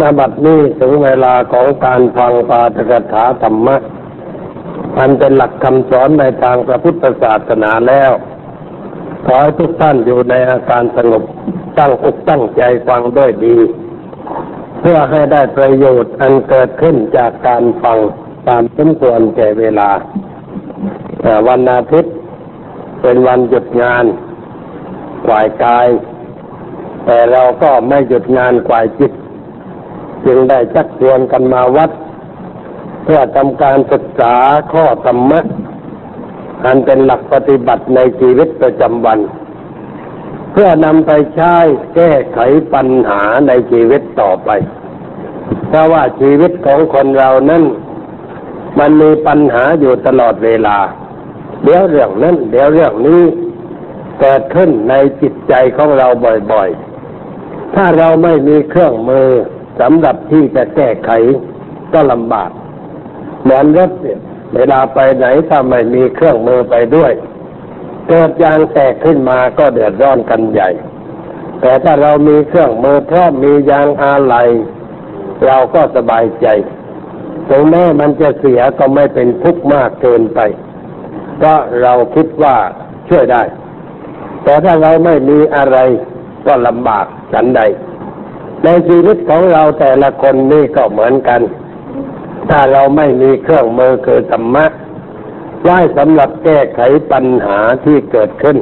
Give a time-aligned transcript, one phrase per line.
[0.00, 3.76] ณบัดนี้ถึงเวลาของการฟังปาฐกถาธรรมะ
[4.98, 8.12] อันเป็นหลักคำสอนในทางพระพุทธศาสนาแล้ว
[9.26, 11.22] ขอให้ทุกท่านอยู่ในอาการสงบ
[11.78, 13.56] ตั้งอกตั้งใจฟังด้วยดี
[14.80, 17.98] เพื่อให้ได้ประโยชน์อันเกิดขึ้นจากการฟัง
[18.48, 19.90] ตามสมควรแก่เวลา
[21.48, 22.14] วันอาทิตย์
[23.02, 24.04] เป็นวันหยุดงาน
[25.26, 25.88] กวายกาย
[27.04, 29.12] แต่เราก็ไม่หยุดงานกวายจิต
[30.26, 31.90] จึงได้ชักชวนกันมาวัด
[33.04, 34.34] เพื่อทำการศึกษา
[34.72, 35.40] ข้อธรรมะ
[36.64, 39.18] อันเป็นหลักปฏิบัติในชีวิตประจำวัน
[40.52, 41.56] เพื่อนำไปใช้
[41.94, 42.38] แก้ไข
[42.74, 44.50] ปัญหาในชีวิตต่อไป
[45.68, 47.62] เพราะว่าชีวิตของคนเรานั้น
[48.78, 50.78] มันมีปัญหาอยู่ตลอดเวลา
[51.64, 53.22] เดี๋ยวเรื่องนั้นเดี๋ยวเรื่องนี้
[54.20, 56.06] เกิดขึ้นในจิตใจของเรา
[56.52, 59.30] บ่อยๆ ถ้าเราไม่มีเครื่องมือ
[59.80, 61.10] สำหรับที่จะแก้ไข
[61.92, 62.50] ก็ลำบาก
[63.42, 64.18] เหมือนรถเนี่ย
[64.54, 67.12] เวลาไปไหนถ้าไม่มีเครื่องมือไปด้วย
[68.08, 70.70] เกิดยางแตกขึ้นมาก็เดือดร้อนกันใหญ่
[71.60, 74.42] แต่ถ้าเรามีเครื่องมือพร้อมมียางอะไหล่
[75.46, 76.46] เราก็สบายใจ
[77.48, 80.40] ถึงแม้มันจะเสียก็ไม่เป็นทุกข์มากเกินไป
[81.36, 82.56] เพราะเราคิดว่า
[83.08, 83.42] ช่วยได้
[84.44, 85.78] แต่ถ้าเราไม่มีอะไร
[86.46, 87.60] ก็ลำบากฉันใด
[88.64, 91.40] ในชีวิตของเราแต่ละคนนี่ก็เหมือนกัน
[92.48, 94.66] ถ้าเราไม่มีเครื่องมือคือธรรมะ
[95.64, 96.80] ไว้สำหรับแก้ไข
[97.12, 98.56] ปัญหาที่เกิดขึ้น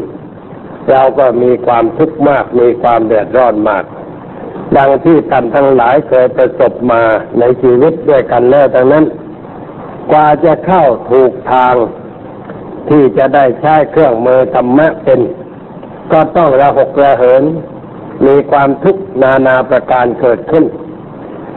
[0.91, 3.85] เราก็มีความทุกข์มากมีความเดือดร้อนมาก
[4.77, 7.03] ดังที่ท่านทั้งหลายเคยประสบมา
[7.39, 9.05] ในชีวิตด้วยกันแล้วดังนั้น
[10.13, 11.75] กว่าจะเข้าถูกทาง
[12.89, 15.21] ที่จะได้ใช้เครื่องมือธรรมะเป็น
[16.13, 17.45] ก็ต้องระหกระเหิน
[18.27, 20.65] มีความทุกข์นานาประการเกิดขึ้น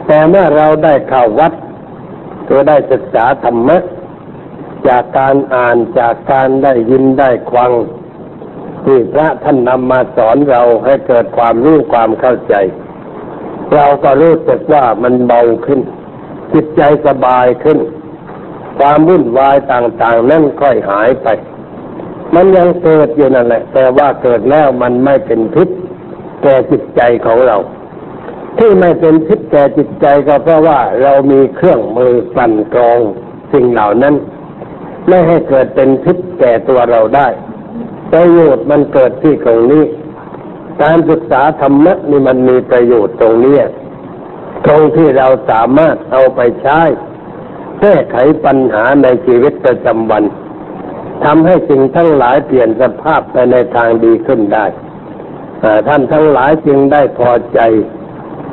[0.06, 1.52] แต่เมื่อเราได้เข้าวัด
[2.48, 3.78] ก็ได้ศึกษาธรรมะ
[4.88, 7.72] จากการอ่านจากการได้ยินได้ฟัง
[8.84, 12.54] ที่พระท่านนำมาสอนเราให้เกิดความรู้ความเข้าใจ
[13.74, 15.80] เราก็รู้สึกว่ามันเบาขึ้น
[16.52, 17.78] จิตใจสบายขึ้น
[18.78, 21.28] ความวุ่นวายต่าง ๆ นั่นค่อยหายไป
[22.34, 25.68] มันยังเกิดอยู่นั่นแหละ แต่ว่าเกิดแล้วมันไม่เป็นพิษ
[26.42, 27.56] แก่จิตใจของเรา
[28.58, 33.00] ที่ไม่เป็นพิษแก่จิตใจก็เพราะว่าเรามีเครื่องมือกลั่นกรอง
[33.52, 34.14] สิ่งเหล่านั้น
[35.08, 37.28] ไม่ให้เกิดเป็นพิษแก่ตัวเราได้
[38.12, 39.84] ประโยชน์มันเกิดที่ตรงนี้
[40.82, 43.56] การศึกษาธรรมะนี่มันมีประโยชน์ตรงนี้
[44.66, 46.80] ตรงที่เราสามารถเอาไปใช้
[47.80, 50.24] แก้ไขปัญหาในชีวิตประจำวัน
[51.24, 54.66] ทำให้สิ่งทั้งหลายเปลี่ยนสภาพไปในทางดีขึ้นได้
[55.88, 57.60] ท่านทั้งหลายจึงได้พอใจ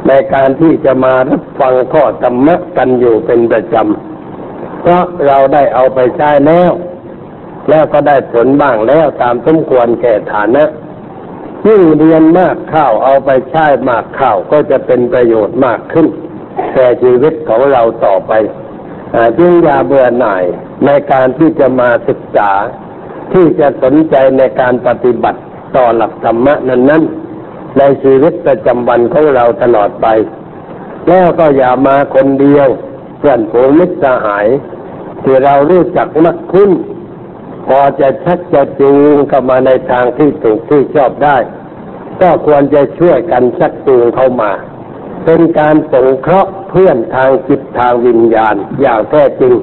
[0.07, 6.71] ในการที่จะมารับฟังข้อธรรมะกันอยู่เป็นประจำเพราะเราได้เอาไปใช้แล้ว
[7.69, 10.63] แล้วก็ได้ผลบ้างแล้วตามสมควรแก่ฐานะ
[11.67, 16.07] ยิ่งเรียนมากข้าวเอาไปใช้มากข้าวก็จะเป็นประโยชน์มากขึ้น
[16.73, 18.31] แก่ชีวิตของเราต่อไป
[19.37, 20.43] จึงอย่าเบื่อหน่าย
[20.85, 22.51] ในการที่จะมาศึกษา
[23.33, 25.39] ที่จะสนใจในการปฏิบัติ
[25.75, 27.03] ต่อหลักธรรมะนั้นนั้น
[27.77, 30.07] ในชีวิตประจำวันของเราตลอดไป
[31.07, 32.67] แล้วก็อย่ามาคนเดียว
[33.17, 34.47] เพื่อนฝูงมิตรสหาย
[35.23, 36.71] ที่เรารู้จักมักคุ้น
[37.67, 41.37] พอจะชักจะจูงเข้ามาในทางที่ถูกที่ชอบได้
[42.21, 44.51] ก็ควรจะช่วยกันชักจูงเข้ามา
[45.25, 49.53] เป็นการสงเคราะห์เพื่อนทางจิตทางวิญญาณอย่างแท้จริง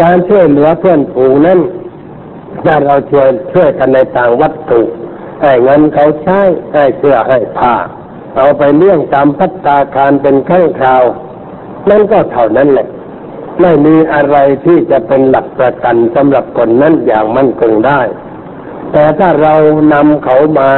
[0.00, 1.60] การช่วยเหลือเพื่อนฝูงนั้น
[2.64, 4.80] ถ้าเราช่วยช่วยกันในทางวัตถุ
[5.44, 6.40] ให้เงินเขาใช้
[6.72, 7.74] ให้เสื้อให้ผ้า
[8.36, 11.04] เอาไปเลี้ยงตามพัฒนาคารเป็นขั้งคราว
[11.88, 12.88] นั่นก็เท่านั้นแหละ
[13.60, 18.00] ไม่มีอะไรที่จะเป็นหลักประกันสำหรับคนนั้นอย่างมั่นคงได้
[18.92, 19.54] แต่ถ้าเรา
[19.92, 20.70] นำเขามา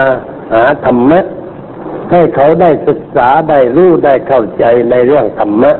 [0.52, 1.20] หาธรรมะ
[2.10, 5.72] ให้เขาได้ศึกษาได้รู้ได้เข้าใจในเรื่องธรรมะ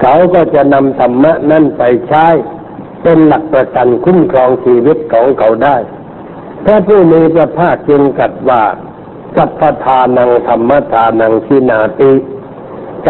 [0.00, 2.26] เขาก็จะนำธรรมะนั่นไปใช้
[3.02, 5.76] เป็นหลักประกันคุ้มครองชีวิตของเขาได้
[6.66, 8.62] พระผู้มีพระภาคจึงกัดว่า
[9.36, 12.12] สัพพทานังธรรมทานังชินาติ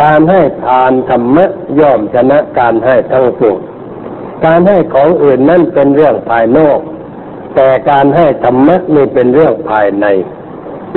[0.00, 1.46] การให้ทานธรรมะ
[1.80, 3.56] ย่อมชนะการให้ทั้งสิ้น
[4.44, 6.78] การให้ของอื่นนั่นเป็นเรื่องภายนอก
[7.54, 10.06] แต่การให้ธรรมะนี่เป็นเรื่องภายใน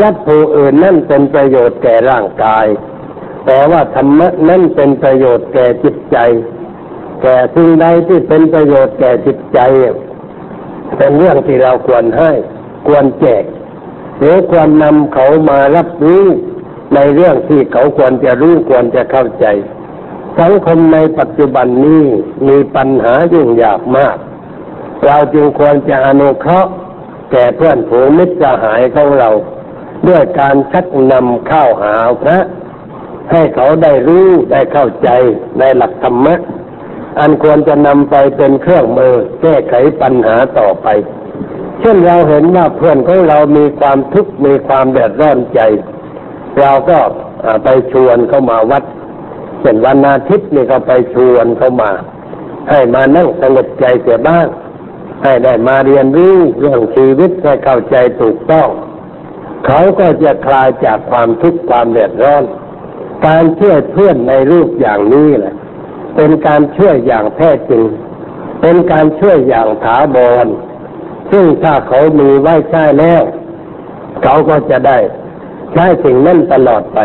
[0.02, 2.66] วัตถุอื่นนั่นเป็นประโยชน์แก่ร่างกาย
[3.46, 6.18] แต่ว่าธรรมะนั่นเป็นประโยชน์แก่จิตใจ
[7.22, 9.60] แก่สิ่งใดที่เป็นประโยชน์แก่จิตใจ
[10.98, 12.32] เป็นเรื่องที่เราควรให้
[12.88, 13.44] ควรแจก
[14.20, 16.26] หรือควรนำเขามารับรู้
[16.96, 19.46] ในเรื่องที่เขาควรจะรู้ควรจะเข้าใจ
[20.40, 22.04] สังคมในปัจจุบันนี้
[22.48, 24.18] มีปัญหายุ่งยากมาก
[25.06, 26.72] เราจึงควรจะอนุเคราะห์
[27.32, 29.30] แก่เพื่อนผูมิตรสหายของเรา
[30.08, 32.40] ด้วยการชักนำเข้าหาพระ
[33.32, 35.10] ให้เขาได้รู้ได้เข้าใจ
[35.60, 36.36] ในหลักธรรมะ
[37.20, 40.88] อันควรจะนำไปเป็นเครื่องมือแก้ไขปัญหาต่อไป
[41.80, 45.60] เช่นเราเห็นว่าเพื่อนของเรามีความทุกข์มีความเดือดร้อนใจ
[46.60, 47.00] เราก็
[47.64, 48.84] ไปชวนเข้ามาวัด
[49.62, 51.92] เช่นวันอาทิตย์นี่ก็ไปชวนเข้ามา
[52.70, 54.48] ให้มานั่งสงบใจเสียบ้าง
[55.24, 58.70] ให้ได้มาเรียนรู้เรื่องชีวิตให้เข้าใจถูกต้อง
[59.66, 62.44] เขาก็จะคลายจากความทุกข์ความเดือดร้อน
[63.26, 65.56] การช่วยเพื่อนในรูปอย่างนี้แหละ
[66.16, 67.84] เป็นการช่วยอย่างแท้จริง
[68.62, 70.48] เป็นการช่วยอย่างถาวร
[71.32, 73.22] ซึ่งถ้าเขามีไว้ใช้แล้ว
[74.24, 74.98] เขาก็จะได้
[75.74, 77.00] ใช้สิ่งนั้นตลอดไป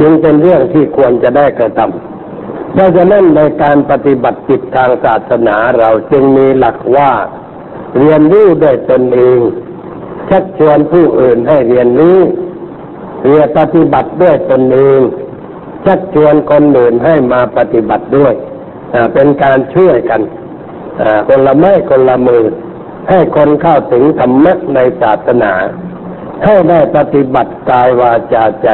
[0.00, 7.12] จึงเป็นเรื่องที่ควรจะได้กระทำเพราะฉะนั้นในการปฏิบัติจิตทางศาสนาเราจึงมีหลักว่า
[7.98, 9.38] เรียนรู้ด้วยตนเอง
[10.30, 12.18] ชักชวนผู้อื่นให้เรียนรู้
[13.26, 15.00] เรียนปฏิบัติด้วยตนเอง
[15.86, 18.34] ชักชวนคนอื่นให้มาปฏิบัติด้วย
[19.14, 20.20] เป็นการช่วยกัน
[21.28, 22.44] คนละไม้คนละมือ
[23.08, 25.52] ให้คนเข้าถึงธรรมะในศาสนา
[26.44, 28.68] ให้ได้ปฏิบัติกายวาจาใจ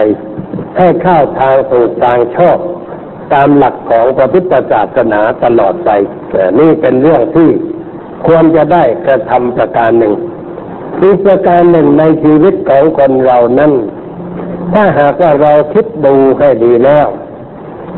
[0.79, 2.59] ให้เข้าทางถูกทางชอบ
[3.33, 5.91] ตามหลักของพระพุทธศาสนาตลอดไป
[6.59, 7.51] นี่เป็นเรื่องที่
[8.27, 10.15] ควรจะได้กระทำประการหนึ่ง
[11.03, 13.73] อีกประการหนึ่งในชีวิตของคนเรานั้น
[14.75, 17.07] ถ้าหากว่าเราคิดดูให้ดีแล้ว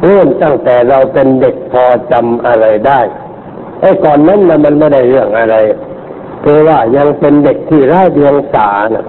[0.02, 3.00] เริ่มตั้งแต่เราเป็นเด็กพอจำอะไรได้
[3.80, 5.56] ไอ้ก่อนนั้นมันไม่ได้เรื่องอะไร
[6.44, 9.04] คือว่ายังเป็นเด็กที่ร่าเดียงสานะ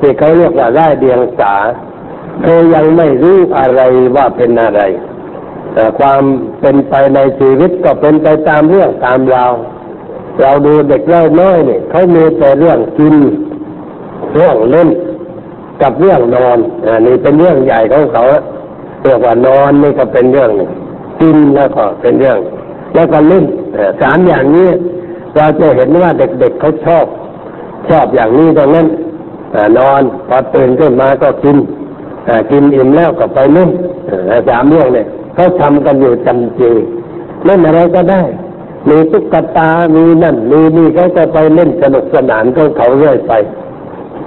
[0.00, 1.54] ที่เขาเรียกว่าได้เดียงสา
[2.42, 3.80] เธอยังไม่รู้อะไร
[4.16, 4.80] ว่าเป็นอะไร
[5.72, 6.22] แต่ความ
[6.60, 9.52] เป็นไปในชีวิตก็เป็นไปตามเรื่องตามราว
[10.40, 13.14] เราดูเด็กเล่าน้อยเนี่ยเขามีแต่เรื่องกิน
[14.34, 14.88] เรื่องเล่น
[15.82, 18.24] กับเรื่องนอนอันนี้เป็นเรื่องใหญ่ของเขา
[19.02, 20.70] เรียกว่านอนนี่ก็เป็นเรื่องหนึ่ง
[21.20, 22.38] กินแล้วก็เป็นเรื่อง
[22.94, 23.44] แล้วก็เล่น
[24.00, 24.68] สามอย่างนี้
[25.36, 27.06] เราจะเห็นว่าเด็กๆเขาชอบ
[27.88, 28.86] ชอบอย่างนี้ตรงนั้น
[29.78, 31.56] นอนพอตื่นขึ้นมาก็กิน
[32.50, 33.70] กินอิ่มแล้วก็ไปเล่น
[34.48, 36.70] สามเรื่องเนี่ยเขาทำกันอยู่จำจี
[37.44, 38.22] เล่นอะไรก็ได้
[38.88, 43.32] มีตุ๊กตา มีนั่น มีนี่เขาจะไปเล่นสนุกสนานของเขาเรื่อยไป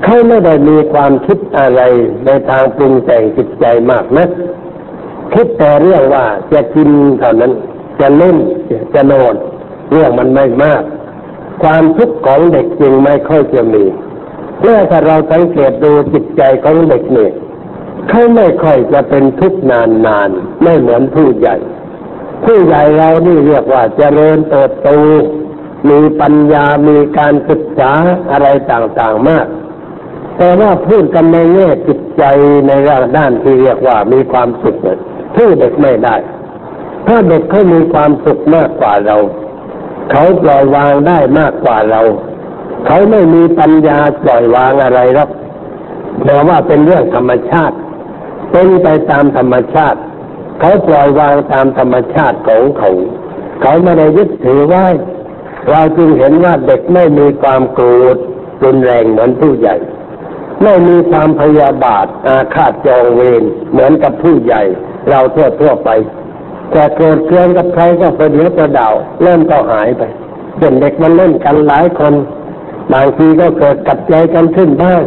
[0.04, 1.82] เขาไม่ได้มีความคิดอะไร
[2.26, 4.28] ในทางปรุงแต่งจิตใจมากนะ
[5.34, 6.90] คิดแต่เรื่องว่าจะกิน
[7.20, 7.52] เท่านั้น
[8.00, 8.38] จะเล่น
[8.94, 9.34] จะนอน
[9.92, 10.84] เรื่องมันไม่มาก
[11.64, 13.84] ความทุกข์ของเด็กจริงไม่ค่อยจะมี
[14.62, 17.32] เมื่อถ้าเราสังเกตดูจิตใจของเด็กเนี่ย
[18.10, 20.30] เขาไม่ค่อยจะเป็นทุกข์นานนาน
[20.64, 21.56] ไม่เหมือนผู้ใหญ่
[22.44, 24.90] ผู้ใหญ่เรานี่เรียกว่าจเจริญเติบโต
[25.90, 27.92] มีปัญญามีการศึกษา
[28.32, 29.48] อะไรต่างๆมาก
[30.38, 32.24] แต่ว่าพูดกันในแง่จิตใจ
[32.68, 32.72] ใน
[33.18, 35.00] ด้านที่เรียกว่ามีความสุขเนี่ย
[35.36, 36.16] ผู้เด็กไม่ได้
[37.08, 39.18] ถ้าเด็กเขามีความสุขมากกว่าเรา
[40.12, 42.02] เขาปล่อยวางได้มากกว่าเรา
[42.86, 45.30] เขาไม่มีปัญญาปล่อยวางอะไรหรอก
[46.24, 47.76] แต่ว่าเป็นเรื่องธรรมชาติ
[48.52, 50.00] เป็นไปตามธรรมชาติ
[50.60, 52.90] เขาปล่อยวางตามธรรมชาติของเขา
[53.62, 54.86] เขาไม่ได้ยึดถือไว้
[55.70, 58.18] เราจึงเห็นว่าเด็กไม่มีความโกรธ
[58.64, 59.76] รุนแรงเหมือนผู้ใหญ่
[60.64, 64.62] ไม่มีความพยาบาทอาฆาตจองเวรเหมือนกับผู้ใหญ่
[65.10, 65.90] เราทั่วทั่วไป
[66.72, 70.04] แต่โกรธเคืองกับใครก็ประเดี๋ยวประดาวเริ่มก็หายไป
[70.60, 72.14] เด็กเด็กมันเล่นกันหลายคน
[72.94, 75.02] บางทีก็เกิดกัดใจกันขึ้นบ้าง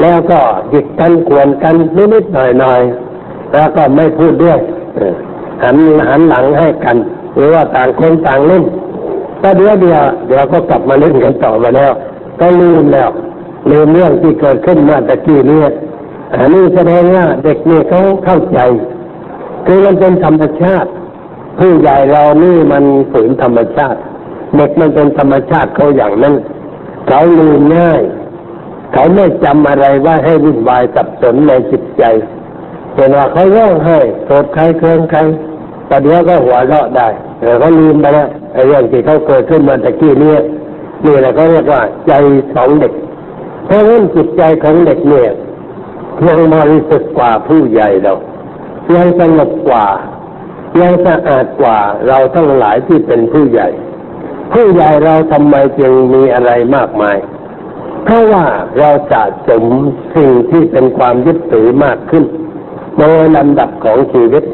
[0.00, 4.58] แล้วก็หยิกกันกวนกันนิดๆหน่อยๆแล้วก็ไม่พูดด้วย
[5.62, 5.76] หัน
[6.08, 6.96] หันหลังให้กัน
[7.34, 8.64] หรือว่าต่างคนต่างเล่น
[9.42, 11.92] ก็เดี๋ยวเดียวเดี๋ยวก็กลับมาเล่นกันต่อมาแล้ว
[12.40, 13.10] ก็ลืมแล้ว
[13.70, 15.60] ลืมเรื่องที่เกิดขึ้นมาตะกี้นี้
[16.34, 18.60] อันนี้แสดงว่าเด็กนี่เขาเข้าใจ
[19.66, 20.90] คือมันเป็นธรรมชาติ
[21.58, 23.98] ผู้ใหญ่เรานี่มันฝืนธรรมชาติ
[24.56, 26.34] เด็กมันเป็นธรรมชาติเขาอย่างนั้น
[27.08, 28.02] เขาลืมง่าย
[28.92, 32.04] เขาไม่จำอะไรว่าให้วุ่นวายสับสนในจิตใจ
[32.94, 35.20] เห็นว่าเขาร้องไห้โกรธใครเครืองใคร
[35.88, 37.08] ประเดี๋ยวก็หัวเราะได้
[37.40, 40.32] แต่เขาลืมไปแล้วไอ้เรื่องที่เขาเกิดขึ้นมาตะกี้นี้
[41.06, 42.12] นี่แหละเขาเรียกว่าใจ
[42.54, 42.92] ของเด็ก
[43.70, 45.32] เพราะฉะนั้นจิตใจของเด็กเนี่ย
[46.26, 48.12] ยังบริสุทธิ์กว่าผู้ใหญ่เรา
[48.94, 49.86] ยังสงบกว่า
[50.80, 53.68] ยังสะอาดกว่าเราทั้งหลายที่เป็นผู้ใหญ่
[54.52, 57.16] ผู้ใหญ่เราทำไมจึงมีอะไรมากมาย
[58.04, 58.44] เพราะว่า
[58.78, 59.64] เราสะสม
[60.16, 62.24] สิ่งที่เป็นความยึดถือมากขึ้น
[62.98, 64.44] โดยลำดับของชีวิต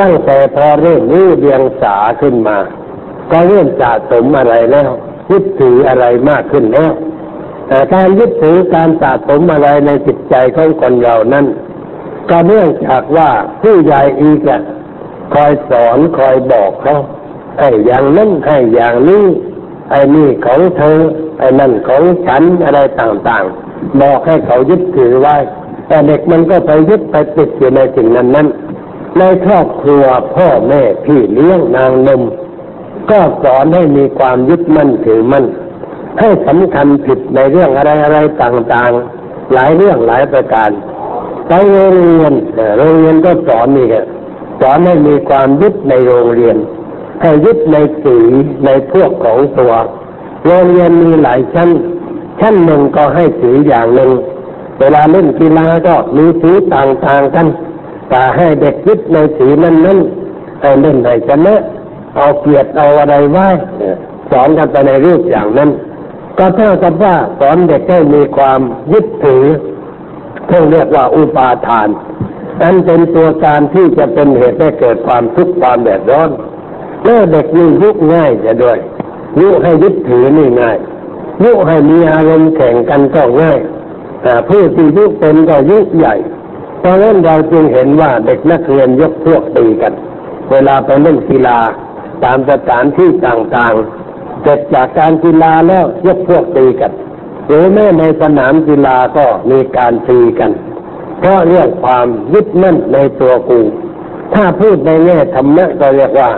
[0.00, 2.58] ตั้งแต่พอเริ่มรู้เรียงสาขึ้นมา
[3.30, 4.90] ก็เริ่มสะสมอะไรแล้ว
[5.30, 6.92] ยึดถืออะไรมากขึ้นแล้ว
[7.68, 11.46] แต่การยึดถือการสะสมอะไรในจิตใจของคนเรานั้น
[12.30, 14.60] ก็เนื่องจากว่าผู้ใหญ่อีกอะ
[15.34, 16.96] คอยสอนคอยบอกเขา
[17.58, 19.24] ไอ้อย่างนั้นให้อย่างนี้
[19.90, 20.98] ไอ้นี่ของเธอ
[21.38, 25.36] ไอ้นั่นของฉันอะไรต่างๆ บอกให้เขายึดถือไว้
[25.86, 28.48] แต่เด็กมันก็ไปยึดไปติดอยู่ในสิ่งนั้นนั้น
[29.18, 30.04] ในครอบครัว
[30.34, 32.22] พ่อแม่พี่เลี้ยงนางนม
[33.10, 35.44] ก็สอนให้มีความยึดมั่นถือมั่น
[36.20, 40.70] ให้สำคัญผิดในเรื่องอะไรอะไรต่างๆ หลายเรื่องหลายประการ
[41.48, 42.32] ไปโรงเรียน
[42.78, 44.04] โรงเรียนก็สอนนี่แหละ
[44.60, 46.56] สอนให้มีความยึดในโรงเรียน
[47.22, 48.16] ให้ยึดในสี
[48.64, 49.72] ในพวกของตัว
[50.46, 51.70] โรงเรียนมีหลายชั้น
[52.40, 54.10] ชั้นหนึ่งก็ให้สีอย่างหนึ่ง
[54.80, 57.46] เวลาเล่นกีฬาก็มีสีต่างๆกัน
[58.08, 59.98] แต่ให้เด็กยึดในสีนั้นนั้น
[60.60, 61.54] ให้เล่นให้ชนะ
[62.16, 63.46] เอาเกียรติเอาอะไรไว้
[64.30, 65.70] สอนกันไปในรูปอย่างนั้น
[66.38, 68.60] ก็เท่ากับว่าสอนเด็กให้มีความ
[68.92, 69.44] ยึดถือ
[70.48, 71.88] ที่เรียกว่าอุปาทาน
[72.60, 76.30] นั้นเป็นตัวการที่จะเป็นเหตุให้เกิดความทุกข์ความแดดร้อน
[77.02, 78.78] เมื่อเด็กนี่ยุกง่ายจะด้วย
[79.40, 80.78] ยุให้ยึดถือนี่ง่าย
[81.44, 83.58] ยุให้มีอารมณ์แข่งกันก็ง่าย
[84.22, 86.14] แต่ผู้ที่ยุเป็นก็ยุใหญ่
[86.78, 89.92] เพราะฉะนั้นเราจึงเห็นว่าเด็กนักเรียนยกพวกตีกัน
[90.50, 91.58] เวลาไปเล่นกีฬา
[92.24, 94.01] ตามสถานที่ต่างๆ
[94.42, 96.92] เสร็จจากการกีฬาแล้วยกพวกตีกัน
[97.46, 100.50] หรือแม้ในสนามกีฬาก็มีการตีกัน
[101.18, 103.60] เพราะเรื่องความยึดมั่นในตัวกู
[104.34, 106.30] ถ้าพูดในแง่ธรรมะก็เรียกว่า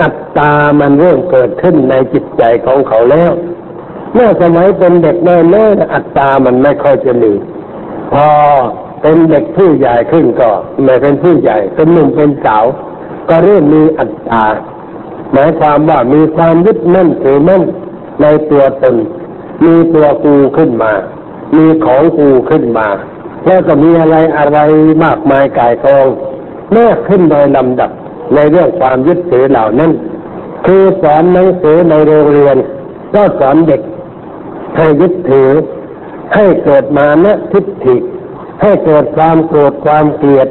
[0.00, 3.32] อัตตามันเริ่มเกิดขึ้นในจิตใจของเขาแล้ว
[4.14, 7.32] เมื่อสมัยเป็นเด็กน้อยๆอัตตามันไม่ค่อยจะมี
[8.12, 8.26] พอ
[9.02, 10.50] เป็นเด็กผู้ใหญ่ขึ้นก็
[10.84, 12.64] ไม่เป็นผู้ใหญ่เป็นหนุ่มเป็นสาว
[13.28, 14.44] ก็เริ่มมีอัตตา
[15.32, 17.62] หมายความว่ามีความยึดมั่นถือมั่น
[18.22, 18.96] ในตัวตน
[19.64, 20.92] มีตัวกูขึ้นมา
[21.56, 22.88] มีของกูขึ้นมา
[23.46, 24.58] แล้วก็มีอะไรอะไร
[25.04, 26.06] มากมายกายกอง
[26.76, 27.90] มากขึ้นโดยลำดับ
[28.34, 29.90] ในเรื่องความยึดถือเหล่านั้น
[30.66, 32.56] คือสอนหนังสือในโรงเรียน
[33.14, 33.82] ก็สอนเด็ก
[34.76, 35.50] ให้ยึดถือ
[36.34, 37.96] ให้เกิดมานะทิฏฐิ
[38.62, 40.48] ให้เกิดความโกรธความเกลียด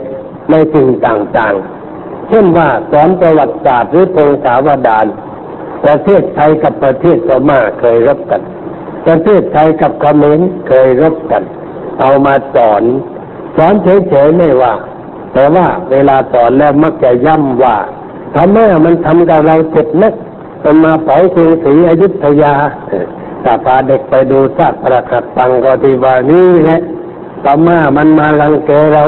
[0.51, 1.80] ในสิ่งต่างๆ
[2.31, 5.05] เช่นว่าสอนประวัติศาสตร์หรือพงศาวดาร
[5.83, 8.41] ประเทศไทยกับประเทศพม่าเคยรบกัน
[9.05, 11.43] ประเทศไทยกับเขมรเคยรบกัน
[12.00, 12.83] เอามาสอน
[13.57, 13.73] สอน
[14.09, 14.73] เฉยๆไม่ว่า
[15.33, 17.77] แต่ว่าเวลาสอนแล้วมักจะย้ำว่า
[18.33, 20.13] พม่ามันทำกับเราเจ็บนัก
[20.63, 22.53] มันมาเผากรุงศรีอยุธยา
[23.43, 26.81] ถ้าพาเด็กไปดูซากปรักหักตังก็ที่ว่านี่แหละ
[27.43, 29.03] พม่ามันมาลังแกเรา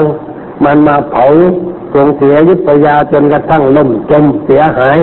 [0.64, 1.24] มันมาเผา
[1.96, 4.98] กรุงศรีอยุธยาจนกระทั่งล่มจมเสียหาย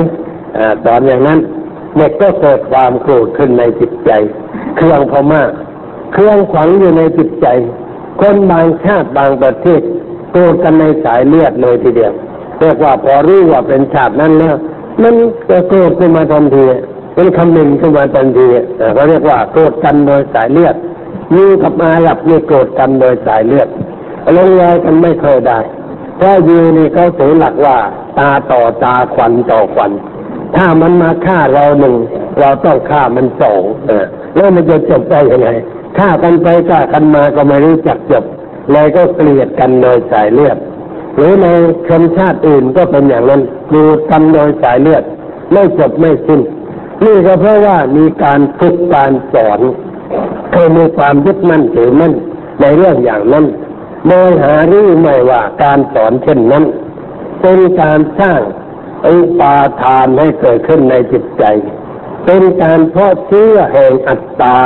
[0.58, 1.40] อสอนอย่างนั้น
[1.98, 4.12] เด็กก็เกิดความโกรธขึ้นในจิตใจ
[4.76, 5.44] เครื่องพม่า
[6.14, 7.48] เครื่องขวังอยู่ในจิตใจ
[8.22, 9.82] คนบางชาติบางประเทศ
[10.32, 12.14] โกรธกันในสายเลือดเลยทีเดียว
[12.60, 14.56] เรียกว่าพอรู้ว่าเป็นชาตินั้นแล้ว
[15.04, 15.16] มัน
[15.50, 16.64] ก็โกรธขึ้นมาทันที
[17.16, 18.48] เป็นคำหนึ่งขึ้นมาทันที
[18.94, 20.76] เขาเรียกว่าโกรธกันโดยสายเลือด
[21.36, 23.68] ยูกับอาหรับนี่โกรธกันโดยสายเลือด
[24.36, 25.60] ลงรอยกันไม่เคยได้
[26.22, 27.78] เพราะยูนี่เขาถือหลักว่า
[28.20, 29.92] ตาต่อตาควันต่อควัน
[30.56, 31.96] ถ้ามันมาฆ่าเราหนึ่ง
[32.40, 35.50] เราต้องฆ่ามันสองเออแล้วมันจะจบได้ยังไง
[35.98, 38.24] ฆ่ากันไปฆ่ากันมาก็ไม่รู้จักจบ
[38.72, 40.58] เลยก็เกลียดกันโดยสายเลือด
[41.16, 41.48] หรือใน
[41.88, 43.42] ชนชาติอื่นก็เป็นอย่างนั้น
[43.74, 45.04] ดูกันโดยสายเลือด
[45.54, 46.42] ไม่จบไม่สิ้น
[47.06, 49.60] นี่ก็เพราะว่ามีการฝึกการสอน
[50.54, 52.14] ให้มีความยึดมั่นถือมั่น
[52.62, 53.46] ในเรื่องอย่างนั้น
[54.08, 56.66] โดยหารู้ไม่ว่าการสอนเช่นนั้น
[57.42, 58.42] เป็นการสร้าง
[59.08, 61.44] อุปาทานให้เกิดขึ้นในจิตใจ
[62.26, 64.60] เป็นการเพาะเชื้อแห่งอัตตา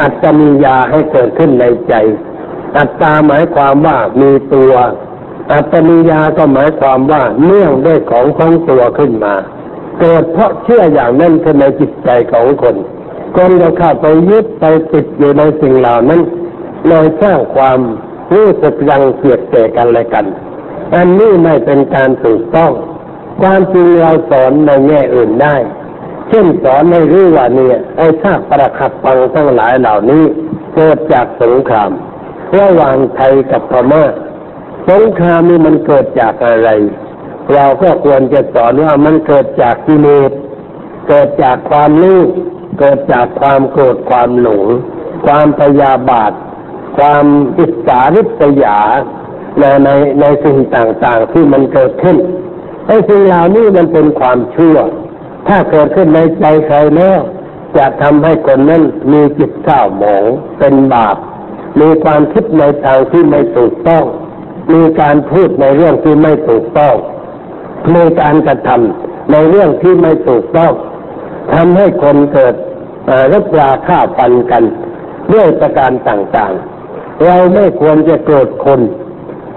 [0.00, 1.94] อัตตมียาให้เกิดขึ้นในใจ
[2.78, 4.72] อัตตาหมายความว่ามีตัว
[5.52, 9.34] อัตตมียาก็หมายความว่าเนื่องด้วยของของตัวขึ้นมา
[10.00, 12.76] เกิดเพราะเชื่ออย่างนั้นขึ้นในจิตใจของคน
[13.36, 16.20] คนก็เข้าไปยึดไปติดอยู่ในสิ่งเหล่านั้น
[16.88, 17.78] เลยสร้างความ
[18.34, 20.26] รู้สึกยังเกลียดแก่กันและกัน
[20.94, 22.72] อันนี้ไม่เป็นการถูกต้อง
[23.40, 25.56] ความจริงเราสอนในแง่อื่นได้
[26.28, 30.24] เช่นสอนในรู้ว่าเนี่ยไอ้ซากประคับปังทั้งหลายเหล่านี้
[30.74, 31.90] เกิดจากสงคราม
[32.58, 34.04] ระหว่างไทยกับพม่า
[34.88, 36.70] สงครามนี่มันเกิดจากอะไร
[37.54, 40.30] เราก็ควรจะสอนว่ามันเกิดจากกิเลส
[41.08, 42.20] เกิดจากความรู้
[42.78, 44.66] เกิดจากความโกรธความหลง
[45.26, 46.32] ความพยาบาท
[46.96, 47.24] ความ
[47.58, 48.78] อิจฉาริษยา
[49.58, 52.16] ในในในสิ่งต่างๆที่มันเกิดขึ้น
[52.86, 54.76] ไอ้สิ่งเหล่านี้มันเป็นความชั่ว
[55.48, 57.20] ถ้าเกิดขึ้นในใจใครแล้ว
[57.76, 60.24] จะทำให้คนนั้นมีจิตเศร้าหมอง
[60.58, 61.16] เป็นบาป
[61.80, 64.04] มีความคิดในทางที่ไม่ถูกต้อง
[64.72, 66.94] มีการพูดในเรื่องที่ไม่ถูกต้อง
[67.94, 70.72] มีการกระทำในเรื่องที่ไม่ถูกต้อง
[71.52, 72.54] ทำให้คนเกิด
[73.32, 74.64] รักราฆ่าฟันกัน
[75.32, 76.75] ด้วยประการต่างๆ
[77.24, 78.80] เราไม่ควรจะโกรธคน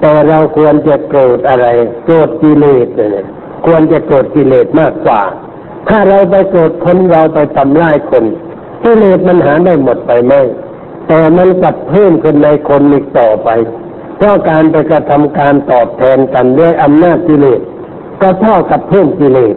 [0.01, 1.67] แต่เราควรจะโกรธอะไร
[2.05, 3.25] โกรธกิเลสเนี่ย
[3.65, 5.21] ควรจะโกรธกิเลสมากกว่า
[5.87, 8.25] ถ้าเราไปโกรธคนเราไปทำร้ายคน
[8.83, 10.33] กิเลสมันหาได้หมดไปไหม
[11.07, 13.49] แต่มันกลับเพิ่มขึ้นในคนอีกต่อไป
[14.17, 17.61] เพราะการไปกระทำการตอบแทนกันด้วยอำนาจกิเลส
[18.21, 19.55] ก็เท่ากับเพิ่มกิเลส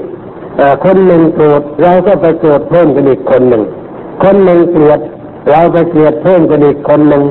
[0.85, 3.63] คนหนึ่งโกรธเราก็ไปโกรธเพิ่มกันอีกคนหนึ่ง
[4.23, 5.01] คนหนึ่งเกลียด
[5.51, 7.23] เราไปเกลียดเพิ่มกันอีกคนหนึ่ง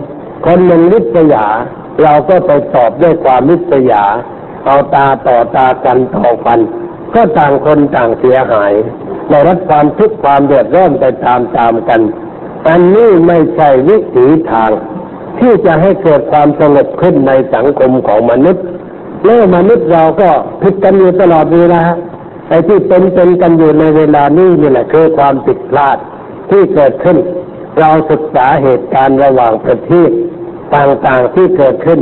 [0.45, 1.45] คนหนึ่งริษยา
[2.03, 4.03] เราก็ไปตอบด้วยความริษยา
[4.65, 6.59] เอาตาต่อตากันต่อฟัน
[7.13, 8.73] ก็ต่างคนต่างเสียหาย
[9.29, 12.01] ได้รับความทุกข์ความเดือดร้อนไปตามตามกัน
[12.67, 14.71] อันนี้ไม่ใช่วิถีทาง
[15.39, 18.63] ที่จะให้เกิดความสงบขึ้นในสังคมของมนุษย์
[19.23, 20.29] เมื่อมนุษย์เราก็
[20.61, 21.83] ผิดกันอยู่ตลอดเวลา
[22.49, 25.97] ไอ้ที่เป็นเป็นกันอยู่ในเวลานี้นี่แหละคือความผิดพลาด
[26.49, 27.17] ที่เกิดขึ้น
[27.79, 30.09] เราศึกษาเหตุการณ์ระหว่างประเทศ
[30.75, 31.99] ต่างๆที่เกิดขึ้น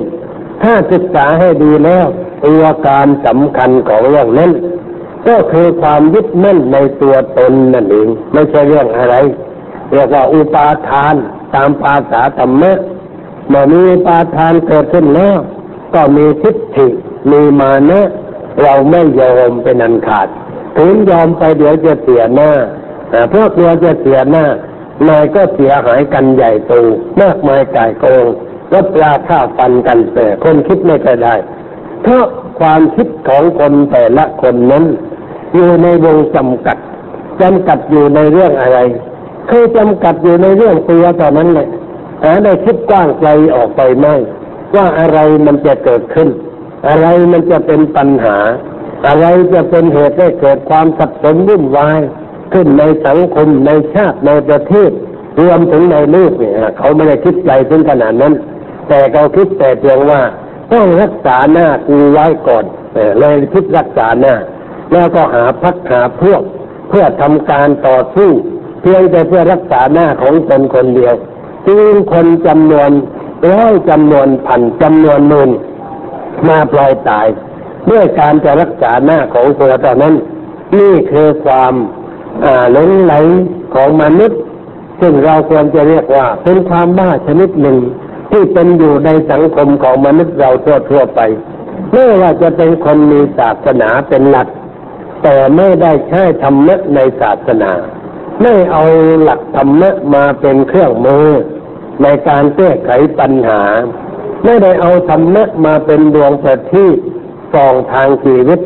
[0.63, 2.05] ถ้าศึกษาให้ดีแล้ว
[2.45, 4.51] ตัวการสำคัญของเรื่องนั้น
[5.27, 9.15] ก็คือความยึดมั่นในตัวตนนั่นเองไม่ใช่เรื่องอะไร
[9.91, 11.15] เรียกว่าอุปาทาน
[11.55, 12.71] ตามภาษาธรรมะ
[13.49, 15.37] เมื่อมีอุปาทานเกิดขึ้นแล้ว
[15.93, 16.87] ก็มีทิฏฐิ
[17.31, 18.01] มีมานะ
[18.61, 20.27] เราไม่ยอมเป็นอันขาด
[20.77, 22.51] ถึงยอมไปเดี๋ยวจะเสียหน้า
[23.29, 24.45] เพราะกลัวจะเสียหน้า
[25.07, 26.73] นายก็เสียหายกันใหญ่โต
[27.21, 28.25] มากมายกายโกง
[28.73, 31.35] ลดราคาฟันกันแต่คนคิดไม่ได้
[32.03, 32.25] เพราะ
[32.59, 34.83] ความคิดของคนแต่ละคนนั้น
[35.53, 36.77] อยู่ในวงจำกัด
[37.41, 38.79] จำกัดอยู่ในเรื่องอะไร
[39.49, 41.67] คือจำกัดอยู่ในเรื่องตัวตอนนั้นแหละ
[42.23, 44.07] หาได้คิดกว้างไกลออกไปไหม
[44.75, 46.29] ว่าอะไรมันจะเกิดขึ้น
[46.87, 48.37] อะไรมันจะเป็นปัญหา
[49.07, 51.99] อะไรจะเป็นเหตุให้เกิดความสับสนวุ่นวาย
[52.53, 54.91] ขึ้นในสังคมในชาติในประเทศ
[55.41, 58.33] รวมถึงในโลกเนี่ยเขาไม่ได้คิดไกลถึงขนาดนั้น
[58.87, 60.21] แต่เขาคิดแต่เพียงว่า
[60.71, 62.65] ต้องรักษาหน้ากูไว้ก่อน
[63.19, 64.33] เลยคิดรักษาหน้า
[64.93, 66.41] แล้วก็หาพักหาพวก
[66.89, 68.29] เพื่อทำการต่อสู้
[68.81, 71.13] เพียงแต่เพื่อรักษาหน้าของตนคนเดียว
[71.67, 72.91] จึงคนจำนวน
[73.51, 75.49] ร้อยจำนวนพันจำนวนหมื่น
[76.47, 77.27] มาปล่อยตาย
[77.89, 80.15] ด้วยการจะรักษาหน้าของตัวตอนนั้น
[80.79, 81.73] นี่คือความ
[82.71, 83.13] หลงไหล
[83.73, 84.39] ของมนุษย์
[84.99, 87.77] ซึ่งเราควรจะเรียกว่า เป็นความบ้าชนิดหนึ่ง
[88.31, 91.19] ที่เป็นอยู่ในสังคมของมนุษย์เราทั่วทั่วไป
[91.91, 94.47] ไม่ว่าจะเป็นคนมีศาสนาเป็นหลัก
[95.23, 97.71] แต่ไม่ได้ใช้ธรรมะในศาสนา
[98.41, 98.83] ไม่เอา
[99.21, 101.27] หลักธรรมะมาเป็นเครื่องมือ
[102.03, 103.63] ในการแก้ไขปัญหา
[104.43, 106.97] ไม่ได้เอาธรรมะมาเป็นดวงประทีป
[107.53, 108.59] ส่องทางชีวิต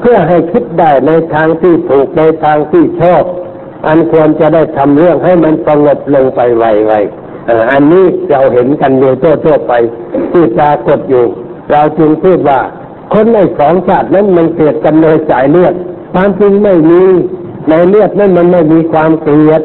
[0.00, 3.24] เพื่อให้คิด ได้ในทางที่ถูกในทางที่ชอบ
[3.86, 9.72] อันควรจะได้ทำเรื่องให้มันสงบลงไปไวๆอันนี้เราเห็นกันอยู่ทั่วๆไป
[10.32, 11.24] ที่ปรากฏอยู่
[11.72, 12.60] เราจึงพูดว่า
[13.12, 15.74] คนในสองชาตินั้นมันเกิดกันโดยสายเลือด
[16.12, 17.02] ความจริงไม่มี
[17.68, 19.62] ในเลือดนั้นมันไม่มีความเกลียด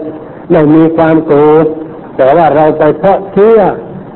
[0.51, 1.65] ไม่มีความโกรธ
[2.17, 3.59] แต่ว่าเราไปเพาะเชื่อ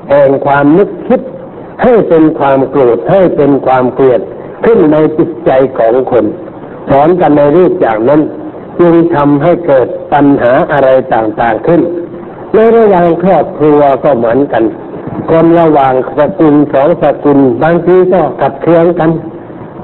[0.09, 1.21] แห่งความนึกคิด
[1.83, 4.21] ให้เป็นความโกรธให้เป็นความเกลียด
[4.65, 6.25] ขึ้นในจิตใจของคน
[6.89, 8.21] สอนกันในรูปอย่างนั้น
[8.79, 11.81] จึงทำให้เกิดปัญหาอะไรต่างๆขึ้น
[12.53, 14.63] ในระหว่างครอบครัวก็เหมือนกัน
[15.29, 19.09] คนระหว่างสกุลสองสกุลบางทีก็ขัดเคืองกัน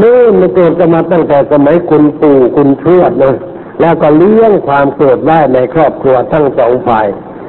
[0.02, 3.36] นี่มันเกิดกันมาตั้งแต่สมัยคุณปู่คุณทวดเลย
[3.80, 7.06] แล้วก็เลี้ยงความโกรธได้ในครอบครัวทั้งสองฝ่าย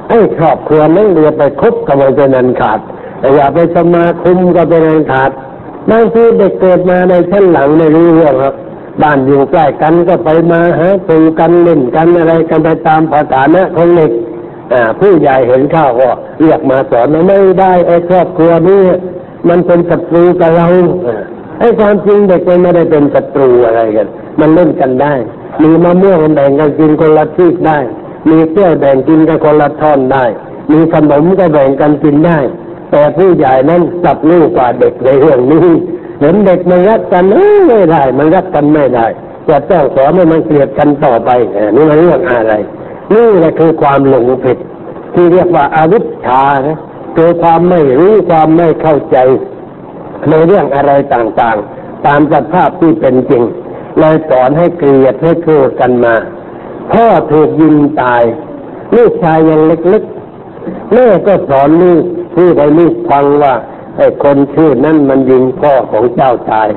[0.09, 2.79] ให้ครอบครัวนั่งเรียไปคบกันไปเป็นอันขาด
[3.19, 5.31] แต่อย่าไปสมาคุมก็เป็นอันขาด
[5.89, 8.55] บางทีเด็กเกิดมาในชั้นหลังไม่รู้เรื่องครับ
[9.01, 14.11] บ้านอยู่ใกล้กันก็ไปมาหาตูกันเล่นกันอะไรกันไปตามภาษานะของเด็ก
[14.99, 16.09] ผู้ใหญ่เห็นข้าวก็
[16.41, 18.81] เรียกมาสอนไม่ได้ไอ้ครอบครัวนี้
[19.49, 20.67] มันเป็นศัตรูกับเรา
[21.59, 24.07] ไอ้ความจริงเด็กมันไม่ได้เป็นศัตรูอะไรกัน
[24.39, 25.13] มันเล่นกันได้
[25.61, 27.79] มีมะม่วงแบ่งกันกินคนละที่ได้
[28.29, 30.25] มีเสื้อแบ่งกินกันคนละท่อนได้
[30.71, 32.39] มีขนมก็แบ่งกันกินได้
[32.91, 35.67] แต่ผู้ใหญ่นั้นสับลูกกว่าเด็กในเรื่องนี้
[36.19, 37.25] เห็นเด็กมันรักกัน
[37.67, 39.05] ไม่ได้ มันรักกันไม่ได้
[39.49, 41.29] จะต้องสอนให้มันเกลียดกันต่อไป
[41.75, 42.53] นี่มันเรื่องอะไร
[43.13, 44.57] นี่แหละคือความหลงผิด
[45.13, 46.77] ที่เรียกว่าอาวิชชานะ
[47.15, 49.17] คือความไม่รู้ความไม่เข้าใจ
[50.29, 53.43] ในเรื่องอะไรต่างๆ ตามสภาพที่เป็นจริง
[53.99, 56.15] เลยสอนให้เกลียดให้โกรธกันมา
[56.91, 58.23] พ่อถูกยิงตาย
[58.95, 62.03] ลูกชายยังเล็กๆแม่ก็สอนลูก
[62.35, 63.53] พูดให้ลูกฟังว่า
[63.97, 66.69] ไอ้คนชื่อนั้นมันยิงพ่อของเจ้าตาย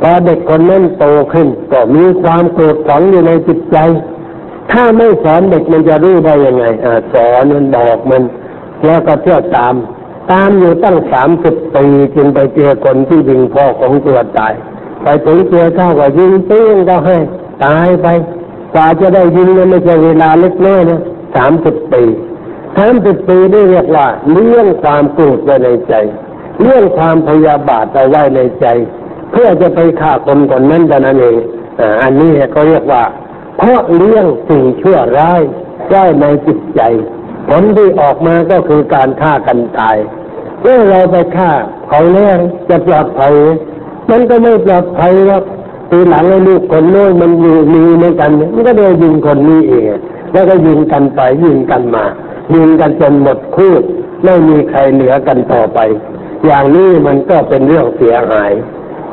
[0.00, 3.76] พอเด็กคนนั้นโตขึ้น ก็มีความโกรธฝังอยู่ในจิตใจ
[4.70, 8.22] ถ้าไม่สอนเด็กมันจะรู้ได้ยังไงอสอนมันบอกมัน
[8.84, 9.74] แล้วก็เที่ยวตาม
[10.30, 14.52] ตามอยู่ตั้งสามสิบปีจึงไปเจอคนที่ยิงพ่อของตัวตาย
[15.02, 17.16] ไปถึงเจอเข้าก็ยิงเตี้ยงก็ให้
[17.64, 18.06] ตายไป
[18.74, 21.00] กว่าจะได้ยิงเนี่ยไม่ใช่เวลาเล็กน้อยนะ
[21.36, 22.02] สามสิบปี
[22.76, 25.94] สามสิบปีได้เรียกว่าเลี้ยงความโกรธไว้ในใจ
[26.62, 28.66] เลี้ยงความพยาบาทเอาไว้ในใจ
[29.30, 31.36] เพื่อจะไปฆ่าคนคนนั้นแต่นั้นเอง
[32.02, 33.02] อันนี้เขาเรียกว่า
[33.58, 35.40] เพราะเลี้ยงสิ่งชั่วร้าย
[35.88, 36.80] ไว้ในจิตใจ
[37.48, 39.96] ผลที่ออกมาก็คือการฆ่ากันตาย
[40.60, 41.50] เมื่อเราไปฆ่า
[41.88, 43.32] เขาแล้วจะปลอดภัย
[44.10, 45.44] มันก็ไม่ปลอดภัยหรอก
[45.90, 49.84] ทีหลังไอ้ลูกคนโน้นมันอยู่มีเหมือนกัน มันก็โดนยิงคนนี้เอง
[50.32, 52.04] แล้วก็ยิงกันไปยิงกันมา
[52.54, 53.74] ยิงกันจนหมดคู่
[54.24, 55.78] ไม่มีใครเหลือกันต่อไป
[56.44, 58.52] อย่างนี้มันก็เป็นเรื่องเสียหาย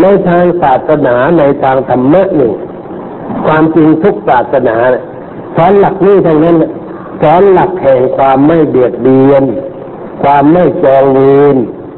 [0.02, 2.54] ในทางศาสนาในทางธรรมะหนึ่ง
[3.46, 4.78] ความจริงทุกศาสนา
[5.56, 6.56] สอนหลักนี้ทั้งนั้น
[7.22, 9.44] สอนหลักแห่งความไม่เบียดเบียน
[10.24, 11.20] ความไม่จองเว
[11.54, 11.56] ร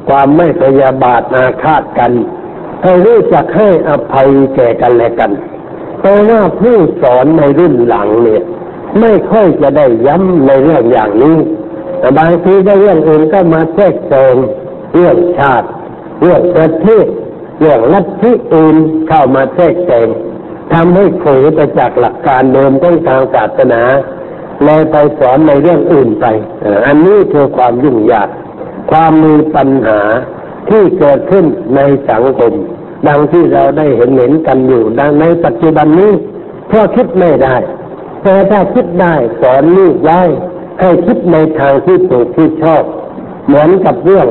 [0.08, 2.12] ความไม่พยาบาทอาฆาตกัน
[2.82, 5.30] ให้รู้จักให้อภัยแก่กันและกัน
[6.00, 8.42] แต่ว่าผู้สอนในรุ่นหลังเนี่ย
[9.00, 11.36] ไม่ค่อยจะได้ย้ำในเรื่องอย่างนี้
[12.18, 14.34] บางทีก็เรื่องอื่นก็มาแทรกแซง
[14.92, 15.68] เรื่องชาติ
[16.20, 17.06] เรื่องประเทศ
[17.60, 18.76] เรื่องลัทธิอื่น
[19.08, 20.08] เข้ามาแทรกแซง
[20.72, 23.82] ทำให้เผยไปจากหลักการเดิมต้องทางศาสนา
[24.64, 26.26] เลยไปสอนในเรื่องอื่นไป
[26.86, 28.28] อันนี้คือความยุ่งยาก
[28.90, 30.00] ความมีปัญหา
[30.68, 31.44] ที่เกิดขึ้น
[31.76, 32.52] ในสังคม
[33.08, 36.12] ดังที่เราได้เห็นเห็นกันอยู่ ดังในปัจจุบันนี้
[36.68, 37.56] เพราะคิดไม่ได้
[38.22, 40.20] แต่ถ้าคิดได้สอนลูกไว้
[40.80, 42.82] ให้คิดในทางที่ถูกที่ชอบ
[43.46, 44.26] เหมือนกับเรื่อง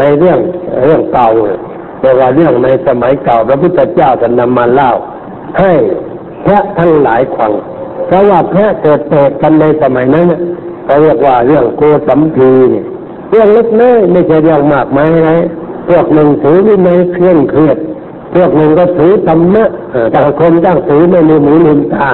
[0.00, 0.38] ในเรื่อง
[0.84, 1.28] เรื่องเก่า
[2.00, 4.90] แต่ว่าเรื่องในสมัยเก่าพระพุทธเจ้าจะนำมาเล่า
[5.58, 5.72] ให้
[6.46, 7.52] พระทั้งหลายฟัง
[8.06, 10.26] เพราะว่าพระเกิดเกิดกันในสมัยนั้น
[10.84, 12.84] เขาเรียกว่าเรื่องโกสัมพีเนี่ย
[13.30, 15.30] เรื่องเล็กน้อยไม่ใช่เรื่องมากมายอะไร
[15.88, 17.78] พวกหนึ่งถือวินัยเคร่งเครียด
[18.34, 19.64] พวกหนึ่งก็ถือธรรมะ
[20.14, 22.08] ต่างคนต่างถือไม่มีหมูลืมตา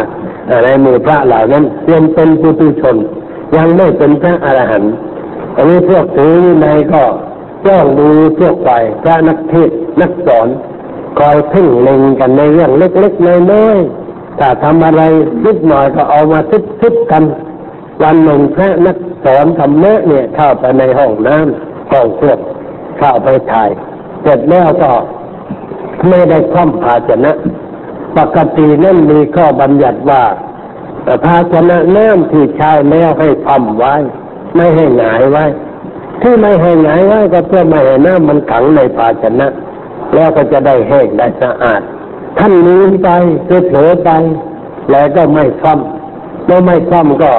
[0.65, 2.97] ในหมู่พระเหล่านั้นยังเป็นปุถุชน
[3.57, 4.93] ยังไม่เป็นพระอรหันต์
[5.57, 7.03] อันนี้พวกถือวินัยก็
[7.67, 10.49] จ้องดูพวกฝ่ายพระนักเทศนักสอน
[11.19, 15.03] คอยเพ่งเล็งกันในเรื่องเล็กๆน้อยๆถ้าทำอะไร
[15.45, 16.41] นิดหน่อยก็เอามา
[16.81, 17.23] ทึบๆกัน
[18.03, 22.39] วันหนึ่งพระนักสอนธรรมะเนี่ยเข้าไปในห้องน้ำห้องเครื่อง
[22.99, 23.71] เข้าไปถ่าย
[24.23, 24.93] เสร็จแล้วก็
[26.09, 27.33] ไม่ได้คว่ำภาชนะ
[28.17, 30.25] ปกตินั่นมีข้อบัญญัติว่า
[31.25, 33.95] ภาชนะน้ำที่ใช้แล้วให้คว่ำไว้
[34.57, 35.45] ไม่ให้หงายไว้
[36.23, 39.49] ที่ไม่ให้หงายไว้ก็เพื่อไม่ให้น้ำมันขังในภาชนะ
[40.15, 41.81] แล้วก็จะได้แห้งได้สะอาด
[42.39, 43.09] ท่านลืมไป
[43.47, 44.11] เผลอไป
[44.91, 47.33] แล้วก็ไม่คว่ำเมื่อไม่คว่ำก็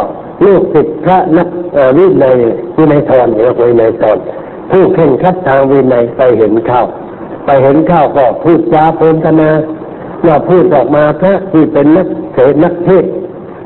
[0.46, 1.48] ลูกศิษย์พระนัก
[1.98, 2.36] วินัย
[2.78, 4.18] วินัยทอนหรือวินัยทอน
[4.72, 6.86] ผู้เข่งคัดทางวินัยไปเห็นข้าว
[7.46, 9.50] ไปเห็นข้าวก็พูดจาโพนธนา
[10.28, 13.06] ว่าพูดออกมาพระที่เป็นนักเทศนักเทศ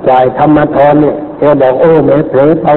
[0.10, 2.68] จ่ายธรรมทรเนี่ยแกบอกโอ้แม่เผลอไป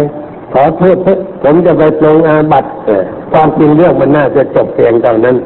[0.53, 2.65] ขอโทษเถอะผมจะไปปรงอาบัต
[3.33, 5.37] ความจริงเรื่องมันน่าจะจบเพียงเท่านั้น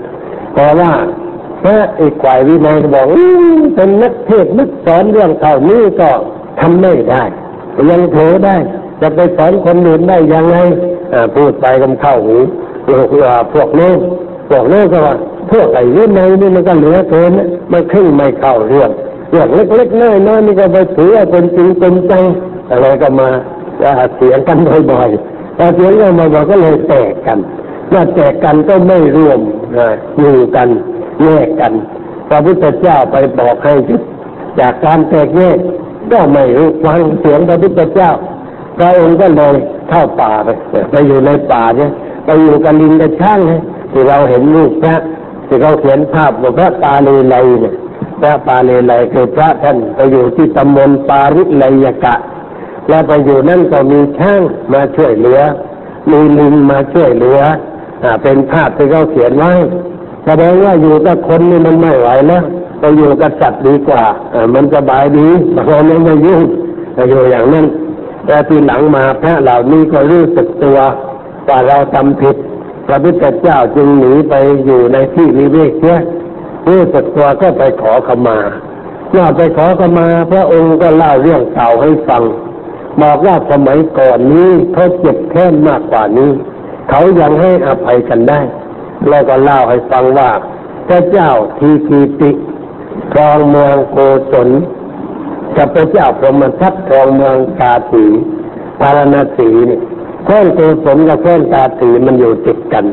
[0.53, 0.93] เพราะว่า
[1.63, 3.07] พระอีกฝ่ายวินัยบอก
[3.75, 6.11] เป็นนักเทศนักสอนเรื่องเท่านี้ก็
[6.61, 7.23] ทำไม่ได้
[7.91, 8.57] ยังเผลอได้
[9.01, 10.57] จะไปสอนคนอื่นได้ยังไง
[11.35, 12.37] พูดไปกันเข้าหู
[12.87, 13.07] พวก
[13.53, 13.99] พวกโน้น
[14.49, 15.15] พวกโน้นก็ว่า
[15.51, 17.31] พวกไอ้เรื่องในนี่มันก็เหลือเกิน
[17.73, 18.91] มันขึ้นไม่เข้าเรื่อง
[19.31, 22.25] เรื่องเล็กๆน้อยๆนี่ก็ไปถือเป็นจริงเป็นจัง
[22.71, 23.29] อะไรก็มา
[24.17, 24.59] เสียงกัน
[24.91, 27.39] บ่อยๆพอเสียงกันมาบอกก็เลยแตกกัน
[27.89, 29.41] เมื่อแตกกันก็ไม่รวม
[30.19, 30.69] อยู่กัน
[31.23, 31.73] แยกกัน
[32.29, 34.03] พระพุทธเจ้าไปบอกให้ยุด
[34.61, 35.59] จากการแตกแยก
[36.13, 38.11] ก็ไม่รู้ฟังเสียงพระพุทธเจ้า
[38.79, 39.55] พระองค์ก็เลย
[39.89, 40.49] เข้าป่าไป
[40.91, 41.91] ไปอยู่ในป่าเนี่ย
[42.25, 43.61] ไปอยู่กับลิงกับช้างเนี่ย
[43.93, 44.97] ที่เราเห็นรูปพระ
[45.47, 47.75] ที่เขาเขียนภาพว่าพระปาเลไลเนี่ย
[48.21, 52.15] พระปาเลไลคือพระท่านไปอยู่ที่ตำบลปาริไลยกะ
[52.89, 54.41] แล้วไปอยู่นั่นก็มีช้าง
[54.73, 55.41] มาช่วยเหลือ
[56.11, 57.41] มีลิงมาช่วยเหลือ
[58.03, 59.53] อ่าเป็นภาพที่เขาเขียนไว้
[60.25, 62.45] แสดงว่าอยู่กับคนนี่มันไม่ไหวแล้ว
[62.81, 66.43] ไปอยู่กับสัตว์ดีกว่าอ่ามันสบายดีบางคนไม่ยุ่ง
[67.11, 67.67] อยู่อย่างนั้น
[68.27, 70.79] แต่ทีหลังมาพระเหล่านี้ก็รู้สึกตัว
[71.49, 72.37] ว่าเราทำผิด
[72.87, 75.99] พระพุทธเจ้าจึงหนีไปอยู่ในที่วิเวกเสีย
[76.69, 78.39] รู้สึกตัวก็ไปขอขมา
[79.11, 82.23] เมื่อไปขอขมา พระองค์ก็เล่าเรื่องเก่าให้ฟัง
[83.03, 86.31] บอกว่าสมัยก่อนนี้เขาเจ็บแค้นมากกว่านี้
[86.91, 88.41] เขายังให้อภัยกันได้
[89.09, 90.31] แล้วก็เล่าให้ฟังว่า
[90.89, 92.31] พระเจ้าทีกีติ
[93.13, 93.97] ครองเมืองโก
[94.33, 94.49] ศล
[95.57, 98.05] กับพระเจ้าพรหมทัตครองเมืองกาสี
[98.81, 99.79] พารณสีนี่
[100.25, 102.85] แคว้นโกศลกับแคว้นกาสีมันอยู่ติดกัน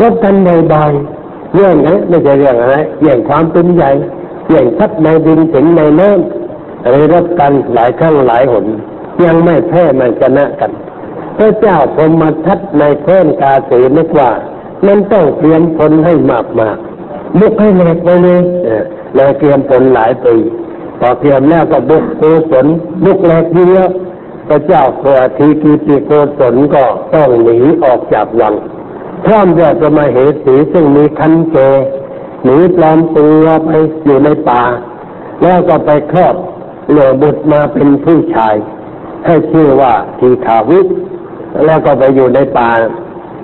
[0.00, 0.34] รบกัน
[0.72, 3.90] บ่อยๆเรื่องนะไม่ใช่เรื่องอะไรเรื่องความเป็นใหญ่
[4.48, 8.66] เรื่องทัดในดินถึงในน้ำอะไรรบกันหลายครั้งหลายหน
[9.24, 10.72] ยังไม่แพ้ไม่ชนะกัน
[11.38, 14.30] พระเจ้าพรหมทัตในแคว้นกาสีนึกว่า
[14.86, 20.34] มันต้องเตรียมผลให้มากมากๆบุกให้แหลกไปเลยเออเลยเตรียมผลหลายปี
[20.98, 22.66] พอเตรียมแล้วก็บุกโกศล
[23.04, 23.90] บุกแหลกเยอะ
[24.48, 25.04] พระเจ้าโค
[25.36, 28.54] ทีกีติโกศลก็ต้องหนีออกจากวัง
[29.24, 31.56] พร้อมด้วยพระมเหสีซึ่งมีคันเก
[32.44, 33.70] หนีปลอมตัวไป
[34.04, 34.62] อยู่ในป่า
[35.42, 36.34] แล้วก็ไปครอบ
[36.90, 38.54] เหลือบุตรมาเป็นผู้ชาย
[39.26, 40.86] ให้ชื่อว่าทีขาวิท
[41.64, 42.70] แล้วก็ไปอยู่ในป่า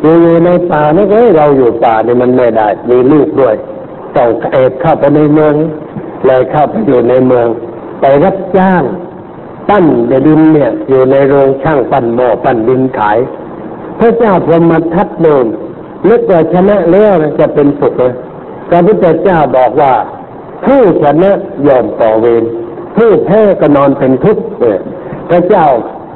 [0.03, 0.17] อยู่
[0.47, 3.55] ในป่านี่เอ้เราอยู่ป่านี่มันไม่ได้ มีลูกด้วย
[4.17, 5.55] ต้องเอบเข้าไปในเมือง
[6.27, 7.49] เลยเข้าไปอยู่ในเมือง
[8.01, 8.83] ไปรับจ้าง
[9.69, 9.85] ปั้น
[10.27, 13.19] ดินเนี่ย อยู่ในโรงช่างปั้นหม้อปั้นดินขาย
[13.99, 15.47] พระเจ้าพรหมทัตโนน
[16.09, 18.13] นึกว่าชนะแล้วจะเป็นสุขเลย
[18.69, 19.93] พระพุทธเจ้าบอกว่า
[20.65, 21.31] ผู้ชนะ
[21.67, 22.45] ยอมต่อเวร
[22.97, 24.79] ผู้แพ้ก็นอนเป็นทุกข์เออ
[25.31, 25.67] พระเจ้า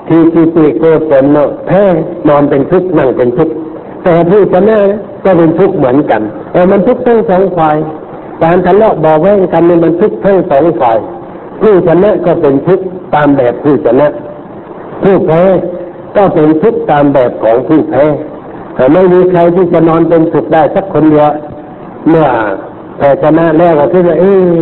[0.09, 1.83] ทีกีติโกศลเนาะแพ้
[2.29, 3.55] นอนเป็นทุกข์นั่งเป็นทุกข์
[4.03, 4.79] แต่ผู้ชนะ
[5.25, 6.23] ก็เป็นทุกข์เหมือนกัน
[6.53, 7.77] แต่มันทุกข์ทั้งสองฝ่าย
[8.43, 10.99] การทะเลาะเบาแวงกันเนี่ยมันทุกข์ทั้งสองฝ่าย
[11.61, 14.07] ผู้ชนะก็เป็นทุกข์ตามแบบผู้ชนะ
[15.03, 15.43] ผู้แพ้
[16.17, 18.05] ก็เป็นทุกข์ตามแบบของผู้แพ้
[18.75, 21.31] แต่ไม่มีใครที่จะนอนเป็นสุขได้สักคนเดียว
[22.09, 22.27] เมื่อ
[22.99, 24.59] แพ้ชนะแล้วก็คิดว่าเออ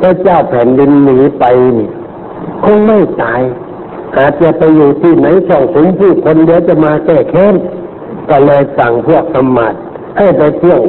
[0.00, 1.44] พระเจ้าแผ่นดินหนีไป
[1.78, 1.88] นี่
[2.64, 3.40] คงไม่ตาย
[4.16, 7.54] อาจจะไปอยู่ที่ไหนช่องถึงผู้คนเดี๋ยวจะมาแก้แค้น
[8.28, 9.74] ก็เลยสั่งพวกตำมาด
[10.16, 10.80] ให้ไปเที่ยว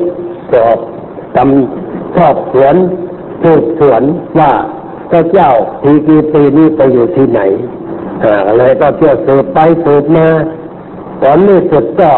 [0.51, 0.77] สอบ
[1.35, 2.75] ตำสอบสวน
[3.43, 4.03] สืบสวน
[4.39, 4.51] ว่า
[5.11, 5.49] พระเจ้า
[5.81, 7.41] ทีกีปีนี้ไปอยู่ที่ไหน
[8.23, 10.27] อ่าเลยก็เที่ยวสืบไปสืบมา
[11.21, 12.11] ผลที่สุดก็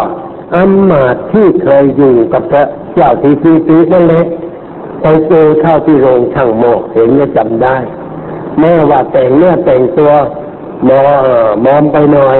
[0.55, 4.25] อำมาตย์ที่เคยอยู่กับพระเจ้าทีกีปีนั่นแหละ
[5.01, 7.77] ไปเจอเข้าที่โรงช่างหมอกเห็นก็จำได้
[8.59, 10.11] แม้ว่าแต่งเนื้อแต่งตัว
[10.87, 11.01] มอ
[11.65, 12.37] มอมไปหน่อย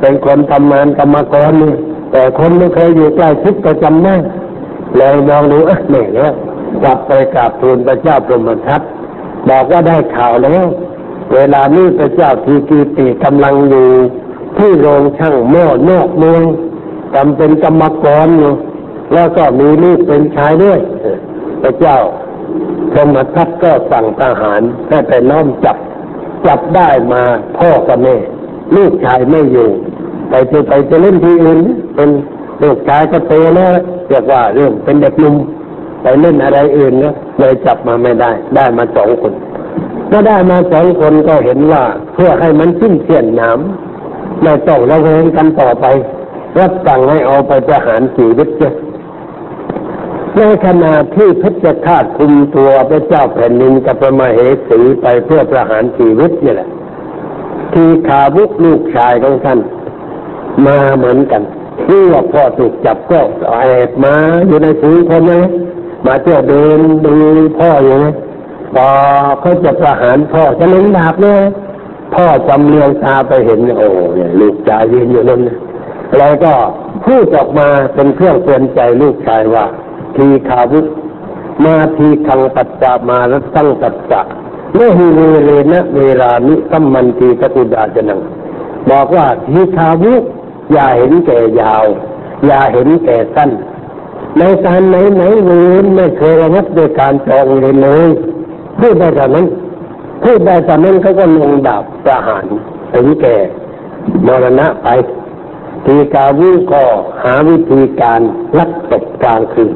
[0.00, 1.74] เป็นคนทำงานกรรมกรนี่
[2.12, 4.14] แต่คนไม่เคยอยู่ใกล้ชิดก็จำได้
[4.96, 6.32] เลยมองดูเอ๊ะแม่เนี่ย
[6.82, 8.80] กลับไปกราบทูลพระเจ้าพรหมทัต
[9.48, 10.64] บอกว่าได้ข่าวแล้ว
[11.34, 13.88] เวลานี้พระเจ้าทีกีติกำลังอยู่
[14.58, 16.42] ที่โรงช่างหม้อนอกเมือง
[17.14, 18.52] ทำเป็นกรรมกรอยู่
[19.14, 20.78] แล้วก็มีลูกเป็นชายด้วย
[21.62, 21.96] พระเจ้า
[22.92, 25.76] พรหมทัตก็สั่งทหารให้ไปล้อมจับ
[26.46, 27.22] จับได้มา
[27.58, 28.16] พ่อกับแม่
[28.76, 29.68] ลูกชายไม่อยู่
[30.30, 31.58] ไปจะไปจะเล่นที่อื่น
[31.94, 32.10] เป็น
[32.62, 33.72] ลูกชายก็โตแล้ว
[34.08, 35.34] เรียกว่าเรื่องเป็นเด็กหนุ่ม
[36.02, 39.32] ไปเล่นอะไรอื่นนะเลยจับมาไม่ได้ ได้มาสองคน
[40.08, 41.82] เมื่อได้มาสองคนก็เห็นว่า
[42.14, 45.86] เพื่อให้มันสิ้นเสียนน้ำไม่ต้องระเวงกันต่อไป
[46.58, 48.68] รับสั่งให้เอาไปประหารชีวิตเจ้
[50.38, 56.68] ในขณะที่เพชฌฆาตคุมตัวพระเจ้าแผ่นดินกับพระมเหสีไปเพื่อประหารชีวิตนี่แหละ
[57.72, 59.58] ทีขาบุกลูกชายของท่าน
[60.66, 61.42] มาเหมือนกัน
[61.86, 63.54] ที่ว่าพ่อถูกจับก็แอ
[63.88, 64.14] บมา
[64.46, 65.44] อยู่ในฝูงคนเลย
[66.06, 67.14] มาเที่ยวเดินดู
[67.58, 68.06] พ่ออยู่ไง
[68.74, 68.86] พอ
[69.40, 71.42] เขาจะประหารพ่อจะเล็งดาบเลย
[72.14, 75.56] พ่อจำเลียงตาไปเห็นโอ้ยลูกชายยืนอยู่นั่นนะ
[76.18, 76.52] แล้วก็
[77.06, 79.66] พูดออกมาเป็นเครื่องเตือนใจลูกชายว่า
[80.16, 80.80] ทีขาวุ
[81.64, 84.20] มาทีคังปัจจามารัตั้งปัจจะ
[84.74, 88.20] เมื่อฮีเวเรนะเวลานิสัมมันทีกตุดาจนัง
[88.90, 90.12] บอกว่าทีขาวุ
[90.72, 91.84] อย่าเห็นแก่ยาว
[92.46, 93.50] อย่าเห็นแก่สั้น
[94.38, 95.50] ในการไหนไหนเว
[95.82, 98.08] นไม่เคยระงับโดยการจองเลยเลย
[98.78, 99.46] พูดได้แต่นั้น
[100.22, 102.44] พูดได้แต่นั้นเขาก็ลงดาบประหาร
[102.92, 103.36] ถึงแก่
[104.26, 104.88] มรณะไป
[105.84, 106.82] ทีกาวุก็
[107.22, 108.20] หาวิธีการ
[108.58, 109.72] ลักตบกลางคืน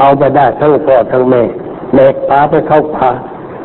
[0.00, 1.42] เอาไปได้ทั้งพ่อทั้งแม่
[1.94, 3.10] แม่พาไปเข้าป่า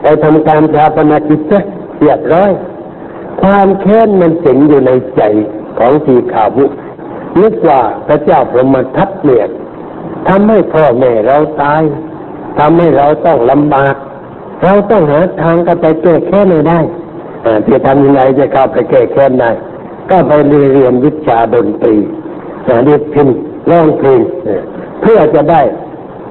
[0.01, 1.51] ไปทำการชาปนกิจ
[1.99, 2.51] เรียบร้อย
[3.41, 5.21] ความแค้นมันสิงอยู่ในใจ
[5.77, 6.65] ของทีขาวุ
[7.41, 9.45] นึกว่าพระเจ้าพรหมทัตเนี่ย
[10.27, 11.81] ทำให้พ่อแม่เราตาย
[12.59, 13.95] ทำให้เราต้องลำบาก
[14.63, 16.79] เราต้องหาทางก็ไปแก้แค้นได้
[17.67, 19.51] จะทำยังไงจะเข้าไปแก้แค้นได้
[20.09, 21.95] ก็ไปเรียนวิชาดนตรี
[22.85, 23.29] เรียนพิน
[23.69, 24.21] ร้องเพลง
[25.01, 25.61] เพื่อจะได้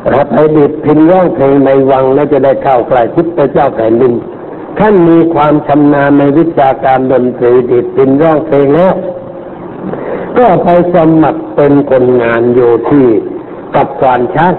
[0.04, 4.12] ไปดิดพินร้องเพลงในวังแล้วจะได้เข้าใกล้พุทธเจ้าแผ่นดิน
[4.78, 8.94] ท่านมีความชำนาญในวิชาการดนตรีดิดพินร้องเพลงแล้ว
[10.38, 13.06] ก็ไปสมัครเป็นคนงานอยู่ที่
[13.74, 14.54] กับกวานช้าง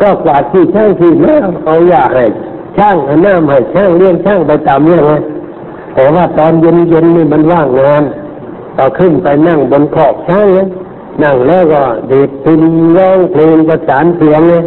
[0.00, 2.26] ก็กวาดที่ช่างที่แม่เอาอยากให้
[2.76, 5.12] ช่างหน้าให้ช่างเลี้ยงช่างไปตามเรื่องไง
[5.94, 8.02] แต่ว่าตอนเย็นเย็นนี่มันว่างงาน
[8.76, 10.68] ต่อขึ้นไปนั่งบนขอบช่างเลย
[11.22, 12.62] นั่งแล้วก็ดีดพิน
[12.96, 14.62] ร้องเพลงประสานเสียงเลย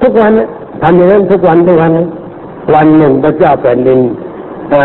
[0.00, 0.32] ทุกวัน
[0.82, 1.92] ทำอย่างนั้นทุกวันทุกวัน
[2.74, 4.00] วันหนึ่งพระเจ้าแผ่นดิน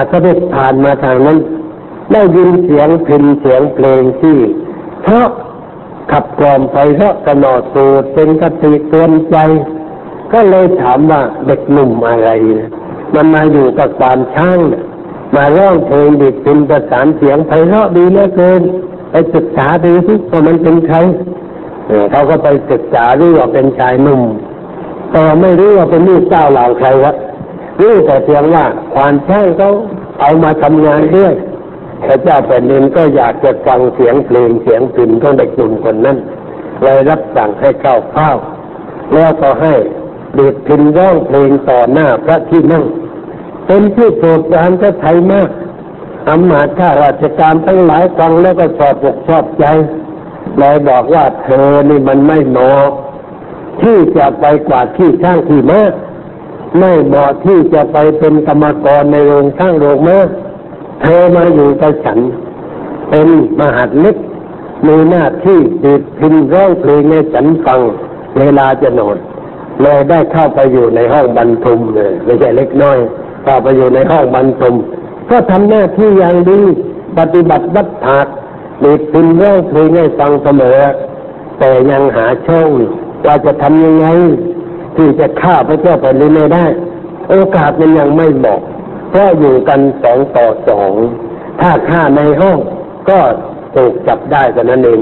[0.09, 1.37] เสด็จผ่านมาทางนั้น
[2.11, 4.37] ได้ยินเสียงพินเสียงเพลงที่
[5.03, 5.27] เพราะ
[6.11, 9.37] ขับกล่อมไปเพราะกระหนอสูดเป็นกติเตือนใจ
[10.33, 12.29] ก็เลยถามว่าเด็กหนุ่มอะไร
[13.13, 14.59] มันมาอยู่กับควานช้าง
[15.35, 18.61] มาร้องเพลงดิบเป็นประสานเสียงไพเราะดีเหลือเกิน
[19.11, 20.97] ไปศึกษาดูสิว่ามันเป็นใคร
[22.11, 24.21] เขาก็ไปศึกษารู้ว่าเป็นชายหนุ่ม
[25.11, 27.13] แต่ไม่รู้ว่าเป็นลูกเจ้าเหล่าใครวะ
[27.81, 29.69] รู้แต่เพียงว่าควานช้างเขา
[30.21, 31.33] เอามาทำงานด้วย
[32.05, 36.17] พระเจ้าแผ่นดินก็อยากจะฟังเสียงเพลงเสียงพินของเด็กหนุ่มคนนั้น
[36.81, 38.31] เลยรับสั่งให้เข้าเฝ้า
[39.13, 39.73] แล้วก็ให้
[40.37, 42.83] ดีดพินร้องเพลงต่อหน้าพระที่นั่ง
[43.65, 45.49] เป็นที่โปรดปรานพระไทยมาก
[46.29, 49.65] อำมาตย์ข้าราชการทั้งหลายฟังแล้วก็ชอบอกชอบใจ
[50.59, 52.87] เลยบอกว่าเธอนี่มันไม่เหมาะ
[53.81, 55.81] ที่จะไปกว่าที่ช่างที่มา
[56.79, 60.19] ไม่เหมาะที่จะไปเป็นกรรมกรในโรงช่างโรงมา
[61.01, 62.19] เธอมาอยู่กับฉัน
[63.09, 63.27] เป็น
[63.59, 64.17] มหาดเล็ก
[64.87, 67.79] มีหน้าที่ดีดพินร้องเพลงให้ฉันฟัง
[68.37, 69.17] เวลาจะนอน
[69.81, 72.97] เลยได้เข้าไปอยู่ในห้องบรรทุมเลยไม่ใช่เล็กน้อย
[73.43, 74.75] เข้าไปอยู่ในห้องบรรทุม
[75.29, 76.61] ก็ทำหน้าที่อย่างดี
[77.17, 78.27] ปฏิบัติวัดถาก
[78.83, 80.79] ดีดพินร้องเพลงให้ฟังเสมอ
[81.59, 82.69] แต่ยังหาช่อง
[83.25, 84.07] ว่าจะทำยังไง
[84.95, 86.65] ที่จะฆ่าพระเจ้าแผ่นดินไม่ได้
[87.29, 88.61] โอกาสมันยังไม่บอก
[89.09, 90.93] เพราะอยู่กันสองต่อสอง
[91.61, 92.59] ถ้าฆ่าในห้อง
[93.09, 93.19] ก็
[93.75, 94.99] ถูกจับได้กันนั่นเอง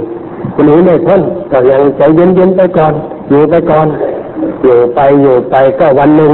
[0.63, 2.93] หนีไม่พ้นก็ยังใจเย็นๆไปก่อน
[3.29, 3.87] อยู่ไปก่อน
[4.63, 6.33] อยู่ไปอยู่ไปก็วันหนึ่ง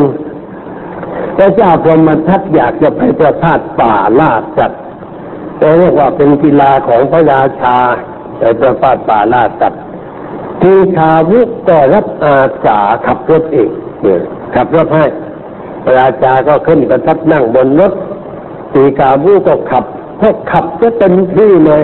[1.42, 4.82] ระเจ้าพรหมทัตอยากจะไปประพาสป่าล่าสัตว์
[5.80, 7.78] เรียกว่าเป็นกีฬาของพระราชา
[8.40, 9.82] ไปประพาสป่าล่าสัตว์
[10.62, 13.72] ทีชาวุก็รับอาสาขับรถเอง
[14.56, 15.06] ขับรถให้
[15.84, 17.94] พระราชาก็ขึ้นประทับนั่งบนรถ
[18.74, 19.86] ตีกาบูก็ขับ
[20.22, 21.84] พวกขับก็เต็มที่เลย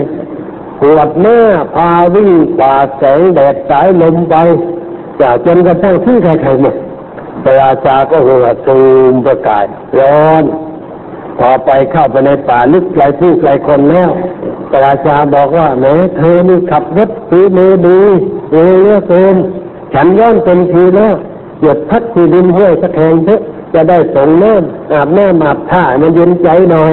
[0.80, 1.38] ปวดหน้า
[1.74, 4.34] พาวิ่งป่าแสงแดดสายลมไป
[5.20, 6.74] จากจนกระทั่งที่ใครๆหมด
[7.42, 8.78] พระราชาก็หัวซู
[9.12, 9.66] มประกาศ
[9.98, 10.44] ร้อน
[11.38, 14.10] พอไปเข้าไปในป่าลึกไกลผู้ไกลคนแล้ว
[14.70, 18.00] พระราชาบอกว่าแม้เธอนี่ขับรถฝีมือดี
[18.50, 19.36] เร็วเลือเกิน
[19.94, 21.14] ฉันย้อนเต็มทีแล้ว
[21.60, 23.40] หยุดพักที่ดินห้วยสักแห่งเถอะ
[23.74, 26.92] จะได้ส่งน้ำอาบน้ำอาบท่ามันเย็นใจหน่อย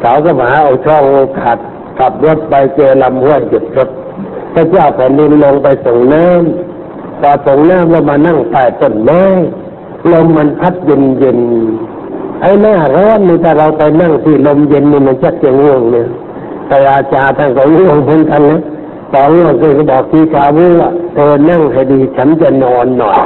[0.00, 1.04] เขาก็มาเอาช่อง
[1.40, 1.58] ขัด
[1.98, 3.88] ขับรถไปเจอลำห้วยหยุดรถ
[4.54, 6.77] พระเจ้าแผ่นดินลงไปส่งน้ำ
[7.20, 9.22] พอส่งน้ำแล้วมานั่งใต้ต้นไม้
[10.12, 11.38] ลมมันพัดเย็นเย็น
[12.40, 16.06] ไอ้หน้าร้อนนี่ถ้าเราไปนั่งที่ลมเย็นนี่มันชักจะง่วงเนี่ย
[16.68, 18.60] แต่อาจารย์ท่านก็ง่วงเหมือนกันนะ
[19.14, 19.42] ตอนนี้
[19.78, 23.18] ก็บอกที่ชาวูว่าเธอนั่งให้ดีฉันจะนอนหน่อย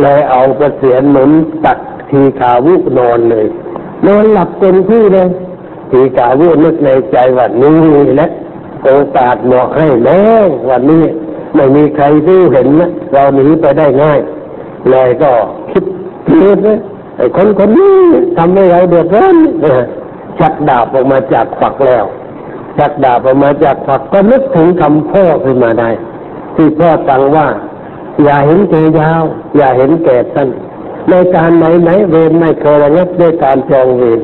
[0.00, 1.30] เลยเอากระเสียนหนุน
[1.64, 1.78] ตัก
[2.10, 3.46] ทีขาวุนอนเลย
[4.06, 5.28] นอนหลับเต็มที่เลย
[5.90, 7.78] ทีขาวุนึกในใจว่านี่
[8.16, 8.28] แหละ
[8.84, 11.04] โอกาสเหมาะให้แล้ววันนี้
[11.54, 14.20] ไม่มีใครรู้เห็นนะเราหนีไปได้ง่าย
[14.90, 15.30] เลยก็
[15.70, 15.84] คิด
[16.28, 16.80] คิดนะ
[17.16, 17.96] ไอ้คนคนนี้
[18.36, 19.36] ทำให้เราเดือดร้อน
[20.38, 22.04] ชักดาบออกมาจากฝักแล้ว
[22.78, 25.90] ชักดาบออกมาจากฝักก็นึกถึงคำพ่อขึ้นมาได้
[26.56, 27.46] ที่พ่อสั่งว่า
[28.24, 29.22] อย่าเห็นแก่ยาว
[29.56, 30.48] อย่าเห็นแก่สั้น
[31.10, 34.20] ในการไหนไหนเวรไม่เคยระงับด้วยการจองเวร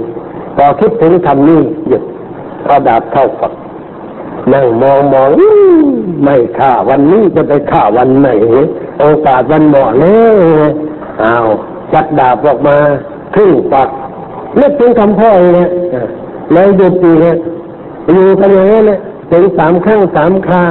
[0.56, 2.02] พอคิดถึงคำนี้หยุด
[2.66, 3.52] เอาดาบเข้าฝัก
[4.52, 5.30] นั่งมองมอง
[6.24, 8.28] ไม่ฆ่าวันนี้จะไปฆ่าวันไหน
[9.01, 10.36] โอกาสวันเหมาะเลย
[11.22, 11.47] อ้าว
[11.92, 12.76] จักดาบออกมา
[13.34, 13.88] ครึ่งปัก
[14.61, 15.70] นึกถึงคำพ่อเนี่ย
[16.53, 17.36] แล้วหยุดอีกเนี่ย
[18.12, 18.99] อยู่กันอย่างนี้เลย
[19.30, 20.62] ถึงสามครั้งสามคา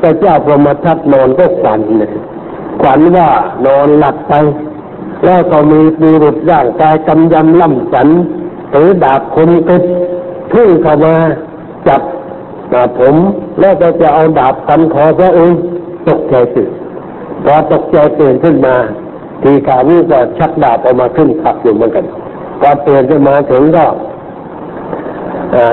[0.00, 2.12] แต่เจ้าพรหมทัตนอนก็ฝันเนี่ย
[2.82, 3.28] ฝันว่า
[3.66, 4.32] นอนหลับไป
[5.24, 8.08] แล้วก็มีปีรุษร่างกายกำยำล่ำสัน
[8.72, 9.74] ถือดาบคนก็
[10.52, 11.14] พุ่งเข้ามา
[11.86, 12.02] จับ
[12.74, 13.14] ดาผม
[13.60, 15.52] แล้วก็จะเอาดาบตันคอซะเอง
[16.08, 16.70] ตกใจตื่น
[17.44, 18.74] พอตกใจตื่นขึ้นมา
[19.42, 22.04] ทีขาวิ่ก็ชักดาบออกมาขึ้นขับอยู่เหมือนกัน
[22.60, 23.84] พอตื่นขึ้นมาถึงก็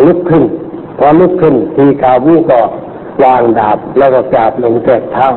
[0.06, 0.44] ลุกขึ้น
[0.98, 2.60] พอลุกขึ้น ทีขาวิ่ก็
[3.24, 5.28] วางดาบแล้วก็กราบลงแทบเท้า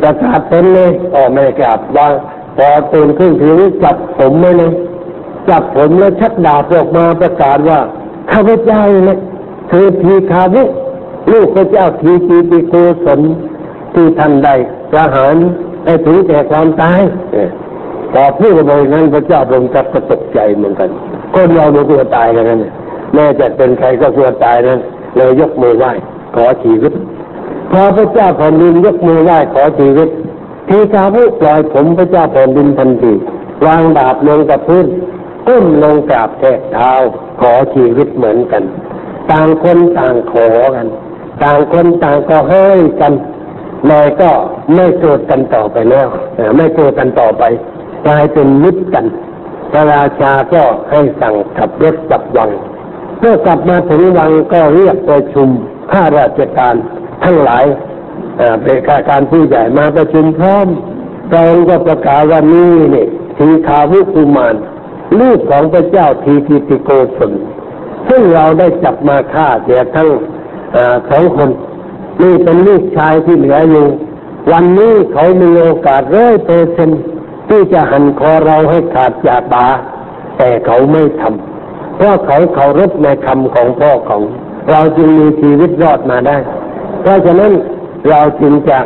[0.00, 2.12] ประกาศเป็นเลยอ๋อไม่ได้กราบวาง
[2.56, 4.72] พอตื่นขึ้นถึงจับผมไม่เลย
[5.48, 7.78] จับผมแล้วชักดาบออกมาประกาศว่า
[8.30, 9.18] ข้าพเจ้าเนี่ย
[9.70, 10.62] คือทีคาวุ
[11.32, 13.20] ลูกพระเจ้าทีจีปิโกศล
[13.94, 14.54] ที่ท่านได้
[14.90, 15.34] ประหาร
[15.84, 17.00] ให้ถึงแก่ความตาย
[18.12, 20.90] พอพูดไปนั้นพระเจ้าทรงจับก็ตกใจเหมือนกัน
[21.34, 22.60] คนเราไม่กลัวตายกันนั่น
[23.14, 24.78] แม้จะเป็นใครก็กลัวตายนั้น
[25.16, 25.92] เลยยกมือไหว้
[26.36, 26.92] ขอชีวิต
[27.72, 30.08] พอพระเจ้าแผ่นดินยกมือไหว้ขอชีวิต
[30.68, 33.12] ทีกาผู้ปล่อยผมพระเจ้าแผ่นดินทันที
[33.66, 34.86] วางดาบลงกับพื้น
[35.46, 36.92] ก้มลงกราบแทะเท้า
[37.40, 38.62] ขอชีวิตเหมือนกัน
[39.30, 40.88] ต่างคนต่างขอกัน
[41.42, 42.64] ต่างคนต่างก็ให้
[43.00, 43.12] กัน
[43.86, 44.30] เลยก็
[44.74, 46.06] ไม่โกรธกันต่อไปแล้ว
[46.56, 47.44] ไม่โกรธกันต่อไป
[48.06, 49.06] กลายเป็นมิตรกัน
[49.72, 52.50] พระราชาก็ให้สั่งขับรถกลับวัง
[53.20, 55.48] เมื่อกลับมาถึงวังก็เรียกประชุม
[55.92, 56.74] ข้าราชการ
[57.24, 57.64] ทั้งหลาย
[58.62, 60.66] เป็นข้าการผู้ใหญ่มาประชุมพร้อม
[61.32, 63.06] ตรงก็ประกาศว่านี่นี่
[63.38, 64.54] ทีคาวุกุมาร
[65.20, 67.32] ลูกของพระเจ้าทีกิติโกศล
[68.08, 70.08] ซึ่งเราได้จับมาฆ่าเสียทั้ง
[71.10, 71.50] สองคน
[72.22, 73.86] นี่เป็นลูกชายที่เหลืออยู่
[74.52, 76.90] วันนี้เขามีโอกาสร้อยเปอร์เซน
[77.48, 79.66] ที่จะหันคอเราให้ขาดจากบา
[80.38, 84.22] แต่เขาไม่ทำเพราะเขาเคารพในคำของพ่อของ
[84.70, 86.36] เราจึงมีชีวิตรอดมาได้
[87.00, 87.52] เพราะฉะนั้น
[88.10, 88.78] เราจึงจะ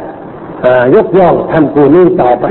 [0.95, 2.47] ยกย่องท่านผู้นี้ต่อไป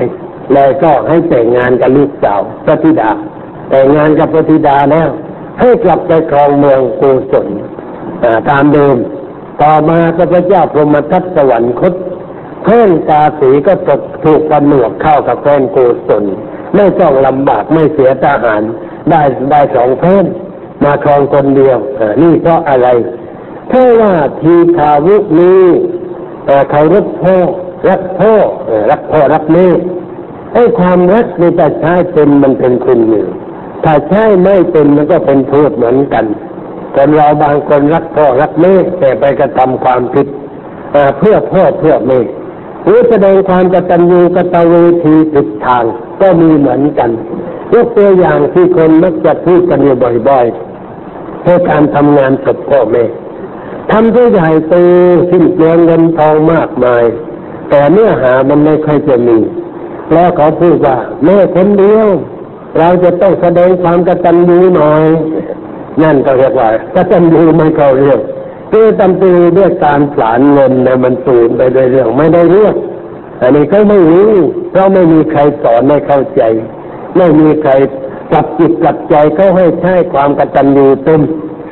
[0.53, 3.09] แล้วก็ให้แต่งงานกับลูกสาวพระธิดา
[3.69, 5.09] แต่งงานกับพระธิดาแล้ว
[5.59, 7.01] ให้กลับไปครองเมืองโก
[7.31, 7.47] ศล
[8.49, 8.97] ตามเดิม
[9.61, 11.93] ต่อมาพระเจ้าพรหมทัตสวรรคต
[12.63, 15.77] เพื่อนตาสีก็ตกถูกกำหนวกเข้ากับแฟนโก
[16.07, 16.23] ศล
[16.75, 18.61] ไม่ต้องลำบากไม่เสียทหาร
[19.09, 20.25] ได้ได้สองเพื่อน
[20.83, 21.77] มาครองคนเดียว
[22.21, 22.87] นี่เพราะอะไร
[23.69, 25.63] เพราะว่าทีคาวุนี้
[26.71, 27.37] เขารักพ่อ
[27.89, 28.33] รักพ่อ
[28.91, 29.67] รักพ่อรักแม่
[30.53, 33.27] ไอ้ความรักในแต่ใช้เป็นมันเป็นคุณหนึ่ง
[33.83, 36.25] ถ้าใช้ไม่เป็นมันก็เป็นโทษเหมือนกัน
[36.95, 40.27] คนเราบางคนรักพ่อรักแม่แต่ไปกระทำความผิด
[41.19, 42.19] เพื่อพ่อเพื่อแม่
[42.83, 44.73] หรือแสดงความกตัญญูกตเว
[45.03, 45.83] ทีผิดทาง
[46.21, 47.09] ก็มีเหมือนกัน
[47.73, 49.95] ยกตัวอย่างที่คนมักจะพูดกันอยู่
[50.29, 53.03] บ่อยๆเพื่อการทำงานกับพ่อแม่
[53.91, 54.73] ทำด้วยใหญ่โต
[55.29, 57.03] สิ้นเปลืองเงินทองมากมาย
[57.69, 59.37] แต่เนื้อหามันไม่ค่อยจะมี
[60.13, 62.07] แล้วเขาพูดว่าแม่คนเดียว
[62.77, 65.03] เราจะต้องแสดงความกตัญญูหน่อย
[66.03, 68.19] นั่นก็เรียกว่ากตัญญูไม่เข้าเรื่อง
[68.75, 72.75] คือตันตูด้วยการสารเงินเนี่ยมันสูญไปโดยเรื่องไม่ได้เรื่อง
[73.41, 74.29] อันนี้ก็ไม่รู้
[74.71, 76.41] เพราะไม่มีใครสอนให้เข้าใจ
[77.17, 77.71] ไม่มีใคร
[78.33, 81.21] จับจิตจับใจเขาให้ใช้ความกตัญญูเต็ม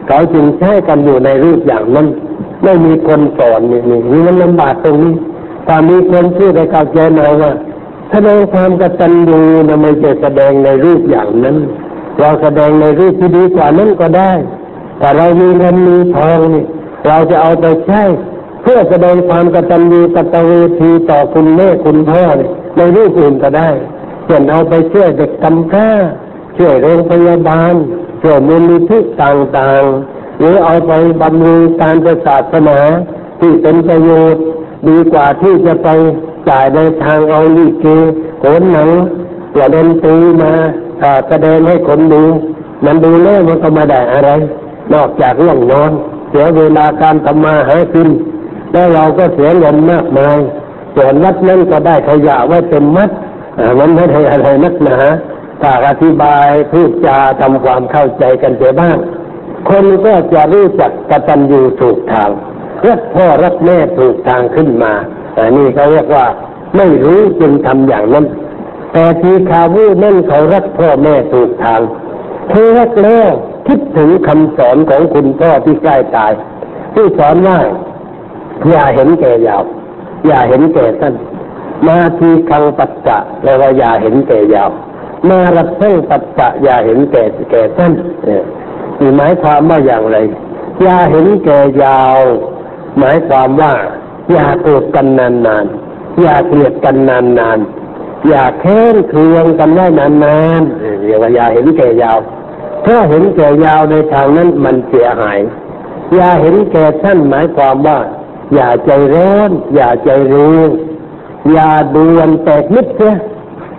[0.08, 2.08] เขาจึงใช้กันอยู่ในรูปอย่างนั้น
[2.64, 5.14] ไม่มีคนสอนนี่นี่มันลำบากตรงนี้
[5.68, 7.52] ถ้ามีคนชื่อได้เข้าใจหน่อยว่า
[8.12, 11.57] แสดงความกตัญญูนะไม่ใช่แสดงในรูปอย่างนั้น
[12.20, 14.32] เราแสดงในรูปที่ดีกว่านั้นก็ได้
[14.99, 16.66] แต่เรามีเงินมีทองนี่
[17.07, 18.03] เราจะเอาไปใช้
[18.62, 22.24] เพื่อแสดงความกตัญญูกตเวทีต่อคุณแม่คุณพ่อ
[22.78, 23.70] ในรูปอื่นก็ได้
[24.26, 25.89] เช่นเอาไปช่วยเด็กกำพร้า
[26.57, 27.74] ช่วยโรงพยาบาล
[28.22, 30.91] ช่วยมูลนิธิต่างๆ หรือเอาไป
[31.22, 31.95] บำรุงการ
[32.26, 32.80] ศาสนา
[33.39, 34.43] ที่เป็นประโยชน์
[34.88, 35.90] ดีกว่าที่จะไป
[36.50, 37.86] จ่ายในทางเอาลีเก
[38.40, 38.90] โขนหนัง
[39.54, 40.54] ตัวดนตรีมา
[41.30, 42.24] แสดงให้คนดู
[42.86, 44.30] มันดูแล้วมันก็ไม่ได้อะไร
[44.94, 45.92] นอกจากเรื่องนอน
[46.30, 48.10] เสียเวลาการทำมาหากิน
[48.72, 50.38] แล้วเราก็เสียเงินมากมาย
[50.96, 53.10] ส่วนวัดนั้นก็ได้ขยะไว้เต็มมัด
[53.80, 54.98] มันไม่ได้อะไรนักหนา
[55.62, 58.98] ถ้าอธิบายพูดจาทำความเข้าใจกันเสียบ้าง
[59.70, 62.30] คนก็จะรู้จักกตัญญูถูกทาง
[62.88, 64.94] รักพ่อรักแม่ถูกทางขึ้นมา
[65.38, 66.26] อันนี้เขาเรียกว่า
[66.78, 68.26] ไม่รู้จึงทำอย่างนั้น
[68.94, 71.82] แต่ทีคาวูนั่นเขารักพ่อแม่ถูกทาง
[72.50, 73.32] เธอรักแล้ว
[73.68, 76.32] คิดถึงคำสอนของคุณพ่อที่ใกล้ตาย
[76.94, 77.58] ที่สอนว่า
[78.70, 79.64] อย่าเห็นแก่ยาว
[80.28, 81.14] อย่าเห็นแก่สั้น
[81.88, 84.72] มาทีคังปัจจะแปลว่าอย่าเห็นแก่ยาว
[85.30, 87.92] มารับเส้นปัจจะอย่าเห็นแก่แก่สั้น
[89.00, 90.18] นี่หมายความว่าอย่างไร
[90.84, 92.22] อย่าเห็นแก่ยาว
[93.00, 93.74] หมายความว่า
[94.32, 102.20] อย่าโกรธกันนานๆ อย่าเกลียดกันนานๆ อย่าแค้นเคืองกันไว้นานๆเรียกว่าอย่าเห็นแก่ยาว
[102.86, 105.39] ถ้าเห็นแก่ยาวในทางนั้นมันเสียหาย
[106.16, 108.00] อย่าเห็นแก่ท่านหมายความว่า
[108.56, 110.60] อย่าใจร้อน อย่าใจรู้
[111.52, 113.16] อย่าดวนแตกนิดเสีย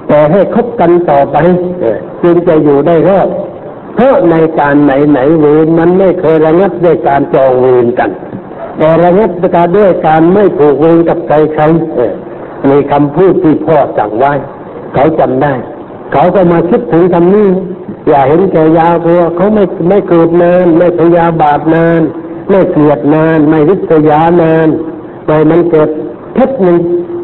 [0.09, 1.37] แต่ให้คบกันต่อไป
[2.23, 3.29] จึงจะอยู่ได้รอด
[3.95, 8.11] เพราะในการไหนไหนเวรมันไม่เคยระงับด้วยการจองเวรกัน
[8.79, 11.63] แต่ระงับการด้วยการไม่ผูกเวรกับใครใคร
[12.69, 14.33] มีคำพูดที่พ่อสั่งไว้
[14.95, 15.53] เขาจำได้
[16.13, 17.49] เขาก็มาคิดถึงคำนี้
[18.09, 22.03] อย่าเห็นแก่ยาวตัวเขาไม่ไม่เกิดนานไม่พยาบาทนาน
[22.51, 24.69] ไม่เกลียดนานไม่ริษยานาน
[25.27, 25.89] ไม่มันเกิด
[26.35, 26.79] เพชรหนึ่ง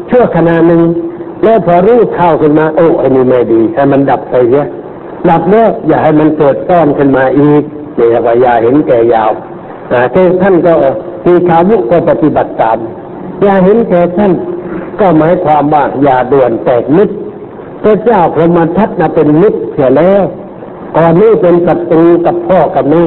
[0.09, 0.81] ชั่วขณะหนึ่ง
[1.43, 4.65] แล้วพอรู้เข้าขึ้นมาโอ้อันนี้ไม่ดีให้มันดับไปเสีย
[5.29, 7.63] ดับแล้วอย่าให้มันเกิดต้อนขึ้นมาอีก
[7.95, 9.31] เดี๋ยวอย่าเห็นแก่ยาว
[9.91, 9.99] อ่า
[10.41, 10.73] ท่านก็
[11.29, 12.77] ทีขาวุก็ปฏิบัติตาม
[13.41, 14.33] อย่าเห็นแก่ท่าน
[14.99, 17.13] ก็หมายความว่าอย่าด่วนแตกมิตร
[17.83, 20.23] พระเจ้าพรหมทัตนะเป็นมิตรเสียแล้ว
[20.95, 23.05] ก่อนนี้เป็นศัตรูกับพ่อกับแม่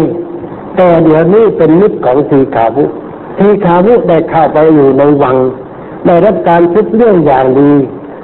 [0.77, 2.85] แต่เดี๋ยวนี้เป็นมิตรของทีขาวุ
[3.39, 5.37] ทีขาวุได้เข้าไปอยู่ในวัง
[6.07, 7.71] ได้รับการคิดเรื่องอย่างดี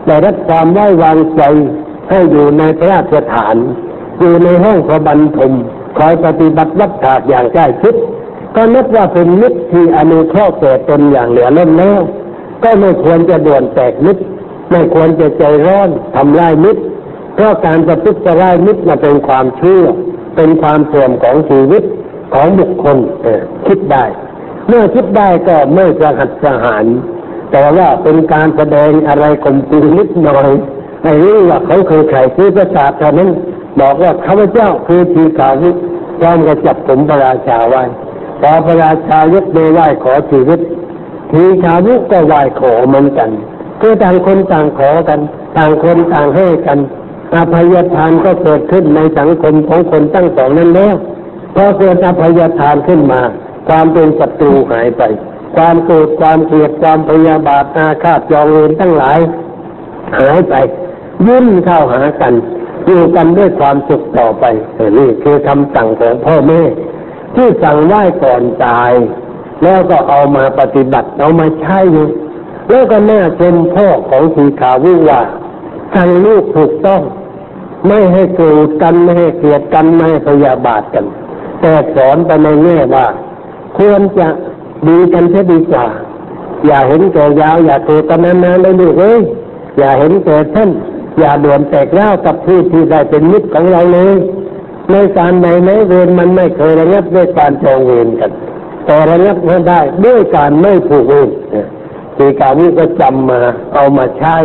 [0.07, 1.43] ได้รับความไว้วางใจ
[2.11, 3.57] ให้อยู่ในพระราชฐาน
[4.21, 5.53] อยู่ในห้องพระบรรทม
[5.99, 7.95] คอยปฏิบัติรับถากอย่างใกล้ชิด
[8.61, 12.01] ก็นับว่าเป็นมิตรที่อนุเคราะห์แก่ตนอย่างเหลือล้นแล้ว
[12.65, 14.23] ก็ไม่ควรจะด่วนแตกมิตร
[14.71, 16.83] ไม่ควรจะใจร้อนทำลายมิตร
[17.35, 19.85] เพราะการประพฤติร้ายมิตรมาเป็นความเชื่อ
[20.37, 21.83] เป็นความเสื่อมของชีวิต
[22.35, 24.05] ของบุคคลเออคิดได้
[24.69, 26.85] เมื่อคิดได้ก็ไม่จะหัดสหาร
[27.53, 30.49] แต่ว่าเป็นการแสดงอะไรข่มขืนนิดหน่อย
[31.03, 33.31] ให้รู้ว่าเขาเคยไข่คือประสาทเท่านั้น
[33.81, 35.71] บอกว่าข้าพเจ้าคือทีขาวิ
[36.19, 37.85] พร้อมกับจับผมพระราชาไว้
[38.41, 40.61] พอพระราชายกมือไหว้ขอชีวิต
[41.31, 43.31] ทีขาวุก็ไหว้ขอเหมือนกัน
[43.81, 45.21] คือต่างคนต่างขอกัน
[45.57, 46.79] ต่างคนต่างให้กัน
[47.35, 50.95] อภัยทานก็เกิดขึ้นในสังคมของคนตั้งสองนั้นแล้ว
[51.55, 53.21] พอเกิดอภัยทานขึ้นมา
[53.69, 55.03] ความเป็นศัตรูหายไป
[55.57, 59.19] ความโกรธความเกลียดความพยาบาทอาฆาตจองเวรทั้งหลาย
[60.19, 60.55] หายไป
[61.27, 62.35] ยื่นเข้าหากัน
[62.87, 64.45] อยู่กันด้วยความสุขต่อไป
[64.99, 66.61] นี่คือคำสั่งของพ่อแม่
[67.39, 68.93] ที่สั่งไหว้ก่อนตาย
[69.63, 71.81] แล้วก็เอามาปฏิบัติเอามาใช้
[72.71, 75.21] แล้วก็น่าชมพ่อของสีขาวิว่า
[75.95, 77.03] สั่งลูกถูกต้อง
[77.87, 81.05] ไม่ให้โกรธกันไม่ให้เกลียดกันไม่ให้พยาบาทกัน
[81.61, 83.07] แต่สอนไปในแง่ว่า
[83.79, 84.29] ควรจะ
[84.89, 85.87] ดีกันเสียดีกว่า
[86.67, 89.21] อย่าเห็นแก่ยาว อย่าเกิดกันนานๆเลยลูกเอ้ย
[89.79, 90.71] อย่าเห็นแก่ท่าน
[91.19, 94.17] อย่าด่วนแตกเล่ากับผู้ที่ได้เป็นมิตรของเราเลย
[94.93, 98.31] ในการใดในเวรมันไม่เคยระงับด้วยการจองเวรกัน
[98.87, 101.29] แต่ระงับมาได้ด้วยการไม่ผูกเวร
[102.17, 103.41] ทีการนี้ก็จำมา
[103.75, 104.37] เอามาใช้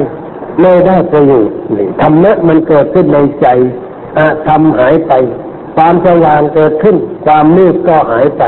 [0.62, 1.56] ไม่ได้ประโยชน์
[2.02, 3.48] ธรรมะมันเกิดขึ้นในใจ
[4.18, 5.14] อะทำหายไป
[5.76, 8.44] ความสว่างเกิดขึ้น ความมืดก็หายไป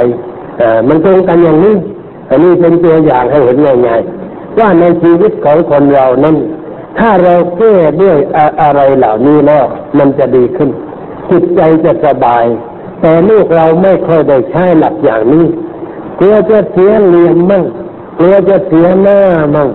[0.61, 1.75] อ่ามันตรงกันอย่างนี้
[2.29, 6.35] อันนี้เป็นตัวอย่างให้เห็นง่ายๆว่าในชีวิตของคนเรานั้น
[6.99, 8.17] ถ้าเราแก้ด้วย
[8.61, 9.65] อะไรเหล่านี้แล้ว
[9.97, 10.69] มันจะดีขึ้น
[11.31, 12.45] จิตใจจะสบาย
[13.01, 15.45] แต่ลูกเราไม่ค่อยได้ใช้หลักอย่างนี้
[16.19, 17.63] กลัวจะเสียเรียนมั่ง
[18.19, 19.19] กลัวจะเสียหน้า
[19.55, 19.69] มั่ง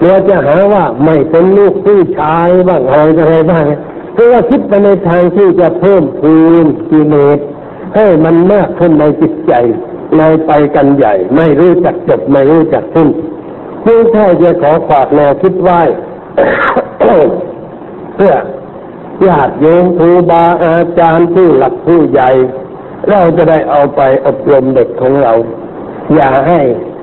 [0.00, 3.64] กลัวจะหาว่าไม่เป็นลูกผู้ชายบ้างอะไรอะไรบ้าง
[4.12, 6.34] เพราะว่าคิดไปในทางที่จะเพิ่มพู
[6.64, 7.38] นกิเลส
[7.94, 9.52] ให้มันมากขึ้นในจิตใจ
[10.16, 13.08] เลยไปกันใหญ่ ไม่รู้จักจบไม่รู้จักสิ้น
[13.86, 15.80] นี่ถ้าจะขอฝากแนวคิดไว้
[18.16, 18.34] เพื่อ
[19.26, 22.30] ญาติโยมครูบาอาจารย์ผู้หลักผู้ใหญ่
[23.10, 25.32] เราจะได้เอาไปอบรมเด็กของเรา
[26.14, 26.60] อย่าให้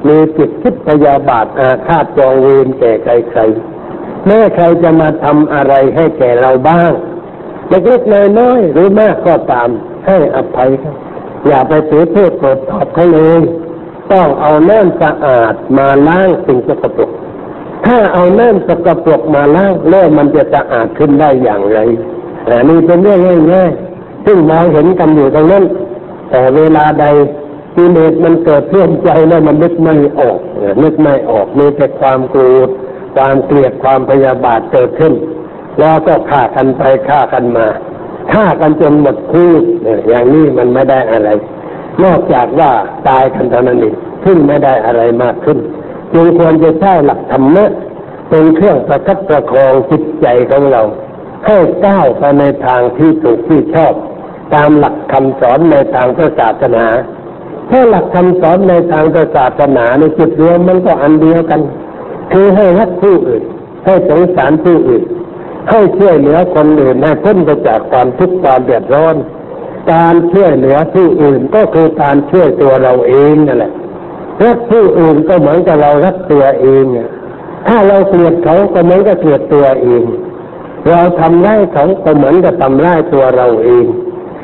[0.07, 6.91] มีจิตคิดพยาบาทอาฆาตจองเวรแก่ใครๆแม้ใครจะมาทำอะไรให้แก่เราบ้าง
[7.69, 9.69] เล็กๆน้อยๆหรือมากก็ตาม
[10.07, 10.95] ให้อภัยครับ
[11.47, 13.41] อย่าไปเสียเพื่อโกรธตอบเขาเลย
[14.11, 17.09] ต้องเอาน้ำสะอาดมาล้างสิ่งสกปรก
[17.85, 21.79] ถ้าเอาน้ำสกปรกมาล้างแล้วมันจะสะอาดขึ้นได้อย่างไร
[22.45, 23.19] แต่นี่เป็นเรื่อง
[23.53, 25.63] ง่ายๆซึ่งมองเห็นกันอยู่ตรงนั้น
[26.29, 27.05] แต่เวลาใด
[27.75, 30.39] กิเลสมันเกิดเพื่อใจแล้วมันนึกไม่ออก
[30.83, 32.69] นึกไม่ออกมีแต่ความโกรธ
[33.15, 35.13] ความเกลียดความพยาบาทเกิดขึ้น
[35.79, 37.67] แล้วก็ฆ่ากันไปฆ่ากันมา
[38.33, 39.51] ฆ่ากันจนหมดคู่
[40.07, 41.29] อย่างนี้มันไม่ได้อะไร
[42.03, 42.71] นอกจากว่า
[43.07, 45.57] ตายกันเท่านั้นเองซึ่งไม่ได้อะไรมากขึ้น
[46.13, 47.65] จึงควรจะใช้หลักธรรมะ
[48.29, 50.81] เป็นเครื่องประคับประคองจิตใจของเรา
[51.47, 53.93] ให้ก้าวไปในทางที่ถูกที่ชอบ
[54.53, 56.85] ตามหลักคำสอนในทางพระศาสนา
[57.69, 61.61] ถ้าหลักคำสอนในทางพระศาสนาในจุดรวมมันก็อันเดียวกัน
[62.31, 63.43] คือให้รักผู้อื่น
[63.85, 65.03] ให้สงสารผู้อื่น
[65.69, 69.15] ให้ช่วยเหลือคนอื่นให้พ้นไปจากความทุกข์ความเดือดร้อน
[69.91, 73.73] การช่วยเหลือผู้อื่นก็คือการช่วยตัวเราเองนั่นแหละ
[74.41, 76.85] รักผู้อื่นก็เหมือนกับเรารักตัวเอง
[77.67, 80.03] ถ้าเราเกลียดเขาก็เหมือนกับเกลียดตัวเอง
[80.89, 83.85] เราทำร้ายเขาก็เหมือนกับทำร้ายตัวเราเอง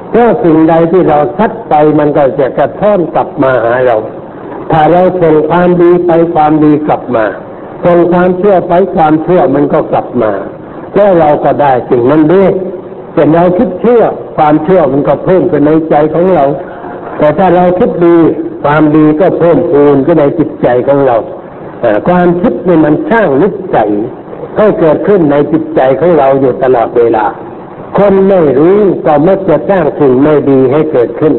[0.10, 3.98] เพราะสิ่งใดที่เราทัดไปมันก็จะกระท้อนกลับมาหาเรา
[4.72, 7.26] ถ้าเราส่งความดีไปความดีกลับมา
[7.86, 10.32] ส่งความเชื่อไปความเชื่อมันก็กลับมา
[10.96, 12.52] แล้วเราก็ได้สิ่งนั้นด้วย
[13.14, 14.04] แต่เราคิดเชื่อ
[14.38, 16.46] ความเชื่อมันก็เพิ่มขึ้นในใจของเรา
[17.20, 18.17] แต่ถ้าเราคิดดี
[18.63, 21.17] ความดีก็เพิ่มพูนขึ้นในจิตใจของเรา
[22.07, 23.89] ความคิดนี่มันสร้างนิสัย
[24.57, 27.26] ให้เกิดขึ้นในจิตใจของเราอยู่ตลอดเวลา
[27.97, 31.34] คนไม่รู้ก็มักจะสร้างสิ่งไม่ดีให้เกิดขึ้น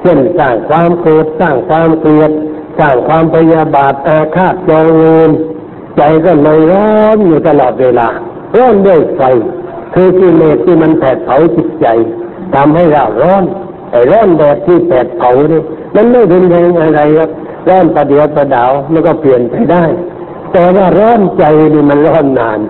[0.00, 2.30] เช่นสร้างความโกรธสร้างความเกลียด
[2.78, 5.30] สร้างความพยาบาทอาฆาตจองเวร
[5.96, 8.08] ใจก็เลยร้อนอยู่ตลอดเวลา
[8.56, 9.22] ร้อนด้วยไฟ
[9.94, 11.86] คือกิเลสที่มันแผดเผาจิตใจ
[12.54, 13.44] ทำให้เราร้อน
[13.90, 15.60] ไอ้ร้อนแดดที่แผดเผานี่
[15.94, 17.30] มันไม่เป็นแรงอะไรครับ
[17.68, 19.84] ร้อนประเดียวประดาวมันก็เปลี่ยนไปได้
[20.52, 22.60] แต่ว่าร้อนใจนี่มันร้อนนาน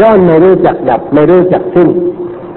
[0.00, 1.88] ร้อนไม่รู้จักดับไม่รู้จักสิ้น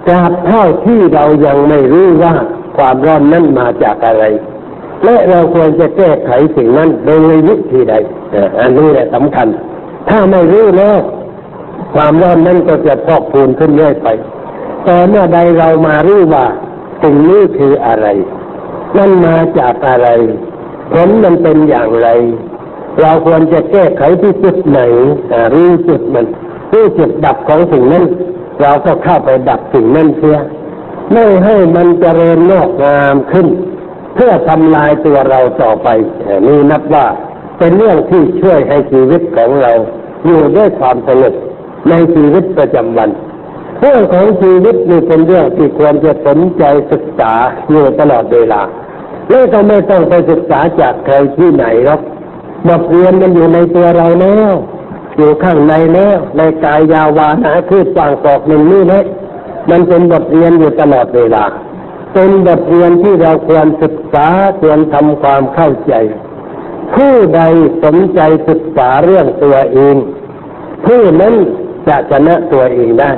[0.07, 2.33] ตราบเท่าที่เรายังไม่รู้ว่า
[2.77, 4.23] ความร้อนนั้นมาจากอะไร
[5.03, 7.93] และเราควรจะแก้ไขสิ่งนั้นโดยวิธีใด
[8.59, 9.47] อันนี้แหละสำคัญ
[10.09, 10.97] ถ้าไม่รู้แล้ว
[11.95, 14.07] ความร้อนนั้นก็จะพอกพูนขึ้นเรื่อยไป
[14.83, 16.45] แต่เมื่อใดเรามารู้ว่า
[17.05, 18.07] สิ่งนี้คืออะไร
[18.97, 20.07] นั่นมาจากอะไร
[20.91, 22.09] ผลมันเป็นอย่างไร
[23.01, 24.79] เราควรจะแก้ไขที่จุดไหน
[25.53, 26.25] รู้จุดมัน
[26.71, 28.05] รู้จุดดับของสิ่งนั้น
[28.61, 30.37] เราก็เข้าไปดับสิ่งนั้นเสีย
[31.11, 33.47] ไม่ให้มันเจริญงอกงามขึ้น
[34.15, 35.87] เพื่อทำลายตัวเราต่อไป
[36.47, 37.05] นี่นับว่า
[37.57, 39.71] เป็นเรื่องที่ช่วยให้ชีวิตของเรา
[40.25, 41.33] อยู่ด้วยความสงบ
[41.89, 43.09] ในชีวิตประจำวัน
[43.85, 47.33] รื่องของชีวิตนี่เป็นเรื่องที่ควรจะสนใจศึกษา
[47.69, 48.61] อยู่ตลอดเวลา
[49.29, 52.01] และก็ไม่ต้องไปศึกษาจากใครที่ไหนหรอก
[52.67, 54.53] บทเรียนมันอยู่ในตัวเราแล้ว
[55.17, 59.03] อยู่ข้างในแล้วในกายยาวานาคือวางกอกหนึ่งนี่นะ
[59.69, 61.43] มันเป็นบทเรียนอยู่ตลอดเวลา
[62.13, 64.27] เป็นบทเรียนที่เราควรศึกษา
[64.61, 65.93] ควรทำความเข้าใจ
[66.95, 67.41] ผู้ใด
[67.83, 68.19] สนใจ
[68.49, 69.95] ศึกษาเรื่องตัวเอง
[70.85, 71.33] ผู้นั้น
[71.87, 73.11] จะชนะตัวเองได้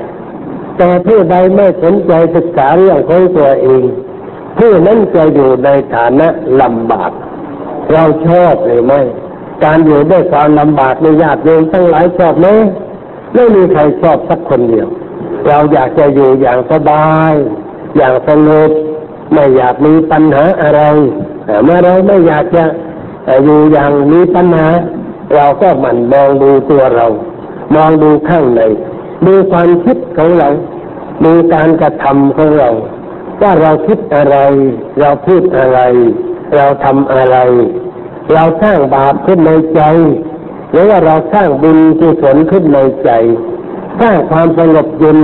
[0.78, 3.84] แต่ผู้ใดไม่สนใจศึกษาเรื่องของตัวเอง
[4.58, 6.28] ผู้นั้นจะอยู่ในฐานะ
[6.62, 7.12] ลำบาก
[7.94, 9.02] เราชอบหรือไม่
[9.64, 12.48] การอยู่ด้วยความลำบากในญาติโยมทั้งหลายชอบไหม
[13.34, 14.88] ไม่มีใครชอบสักคนเดียว
[15.48, 17.34] เราอยากจะอยู่อย่างสบาย
[17.98, 18.72] อย่างสงบ
[19.34, 20.82] ไม่อยากมีปัญหาอะไร
[21.64, 22.64] เมื่อเราไม่อยากจะ
[23.44, 24.68] อยู่อย่างมีปัญหา
[25.36, 27.08] เราก็หมั่นมองดูตัวเรา
[27.76, 28.62] มองดูข้างใน
[29.26, 30.50] ดูความคิดของเรา
[31.24, 32.70] ดูการกระทำของเรา
[33.42, 34.38] ว่าเราคิดอะไร
[35.00, 35.80] เราพูดอะไร
[36.56, 37.38] เราทำอะไร
[38.34, 39.82] เราสร้างบาปขึ้นในใจ
[40.72, 43.10] หรือว่าเราสร้างบุญกุศลขึ้นในใจ
[44.00, 45.20] สร้างความสงบเย็น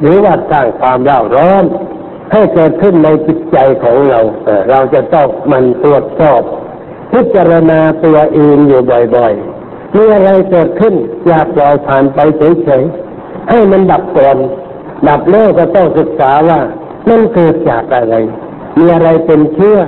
[0.00, 1.64] หรือว่าสร้างความเร่าร้อน
[2.32, 4.20] ให้เกิดขึ้นในจิตใจของเรา
[4.70, 6.42] เราจะต้องมันตรวจสอบ
[7.12, 8.80] พิจารณาตัวเองอยู่
[9.14, 10.94] บ่อยๆมีอะไรเกิดขึ้น
[11.26, 12.18] อยากปล่อยผ่านไป
[12.64, 13.07] เฉยๆ
[13.50, 14.36] ให้มันดับก่อน
[15.08, 16.60] ดับแล้วก็ต้องศึกษาว่า
[17.08, 18.14] มันเกิดจากอะไร
[18.78, 19.78] มีอะไรเป็นเชื่อ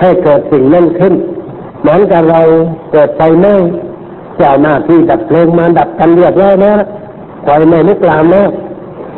[0.00, 1.14] ให้เกิดสิ่งนั้นขึ้น
[1.80, 2.40] เหมือนกับเรา
[2.92, 3.54] เกิดไฟไหม้
[4.36, 6.78] เจ้าหน้าที่ดับเพลิงมาดับกันเรียบร้อยแล้ว
[7.44, 8.50] ไฟไม่ลุกลามแล้ว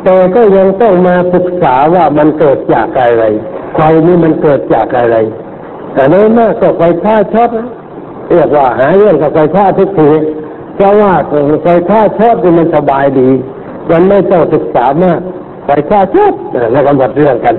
[0.03, 3.23] แต่ก็ยังต้องมาศึกษาว่ามันเกิดจากอะไร
[3.75, 5.15] ไฟนี้มันเกิดจากอะไร
[5.93, 7.49] แต่ในมากก็ไฟฟ้าช็อต
[8.29, 10.09] เรียกว่าหาเรื่องกับไฟฟ้าทุกที
[10.75, 11.13] เพราะว่า
[11.63, 13.29] ไฟฟ้าชอบมันสบายดี
[13.89, 15.19] มันไม่ต้องศึกษามาก
[15.65, 16.33] ไฟฟ้าชอบ
[16.73, 17.55] แล้วก็หมดเรื่องกัน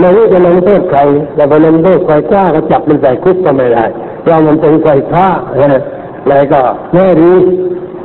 [0.00, 1.00] ไม่รู้จะลงโทษใคร
[1.36, 3.84] เราไปลงโทษไฟฟ้าก็จับมันใส่คุกก็ไม่ได้
[4.26, 5.66] เรามันเป็นไฟฟ้าอะ
[6.28, 6.60] ไรก็
[6.94, 7.36] ไม่รู้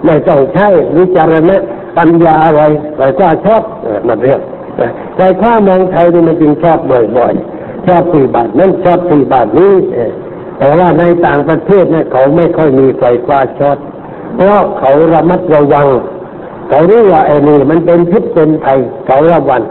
[0.06, 1.58] ไม่ต้องใช้วิจารณะ
[1.98, 2.62] ปัญญาอะไร
[2.98, 3.64] ไฟฟ้าชอบ
[4.08, 4.42] มันเรื่อง
[5.16, 6.80] ไฟฟ้ามองไทยนี่มันจึงชอบ
[7.18, 9.74] บ่อยๆชอบสี่บาทนั่นชอบสี่บาทนี้
[10.58, 13.78] แต่ว่าในต่างประเทศเนี่ยเขาไม่ค่อยมีไฟฟ้าช็อต
[14.36, 15.88] เพราะเขาระมัดระวัง
[16.70, 19.62] เขารู้ว่าไอ้นี่มันเป็นพิษเป็นภัยเขาระวัง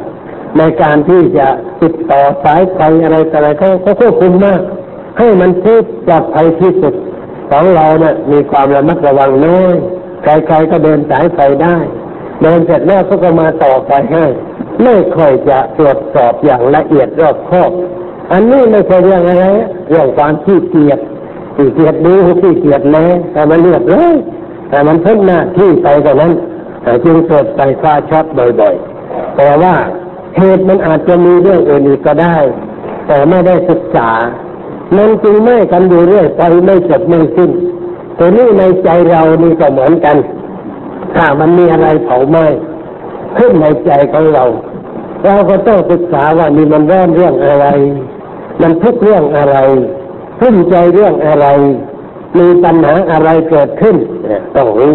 [0.59, 1.47] ในการที่จะ
[1.81, 4.61] ติดต่อสายไฟอะไรต่อะไรเขาเขาควบคุมมาก
[5.19, 6.95] ให้มันที่ปลอดภัยที่สุด
[7.51, 9.75] ของเราเนี่ยมีความระมัดระวังน้อย
[10.23, 11.77] ใครๆก็เดินสายไฟได้
[12.43, 14.25] เดินเสร็จแล้วก็มาต่อไฟให้
[14.83, 17.71] ไม่ค่อยจะตรวจสอบอย่างละเอียดรอบคอบ
[18.33, 19.47] อันนี้ไม่ใช่เรื่องอะไร
[19.91, 20.99] เรื่องความขี้เกียจ
[21.57, 24.15] ขี้เกียจดูขี้เกียจแล้แต่มันเรียบเลย
[24.71, 26.33] แต่มันเพิ่มหน้าที่ไปกว่านั้น
[27.05, 28.27] จึงเกิดไฟฟ้าช็อต
[28.61, 29.75] บ่อยๆ แต่ว่า
[30.37, 32.37] เหตุมันอาจจะมีเรื่องอื่นอีกก็ได้
[33.07, 34.11] แต่ไม่ได้ศึกษา
[34.97, 37.51] มันจึงไม่กันอยู่เรื่อยไปไม่จบไม่สิ้น
[38.19, 40.17] ตัวนี้ในใจเรานี่ก็เหมือนกัน
[41.15, 42.45] ถ้ามันมีอะไรเผาไหม้
[43.39, 44.45] ขึ้นในใจของเรา
[45.25, 47.67] เราก็ต้องศึกษาว่านี่มันเริ่มเรื่องอะไร
[48.61, 49.59] มันทุกเรื่องอะไร
[50.41, 51.47] ขึ้นใจเรื่องอะไร
[52.39, 53.97] มีปัญหาอะไรเกิดขึ้น
[54.57, 54.95] ต้องรู้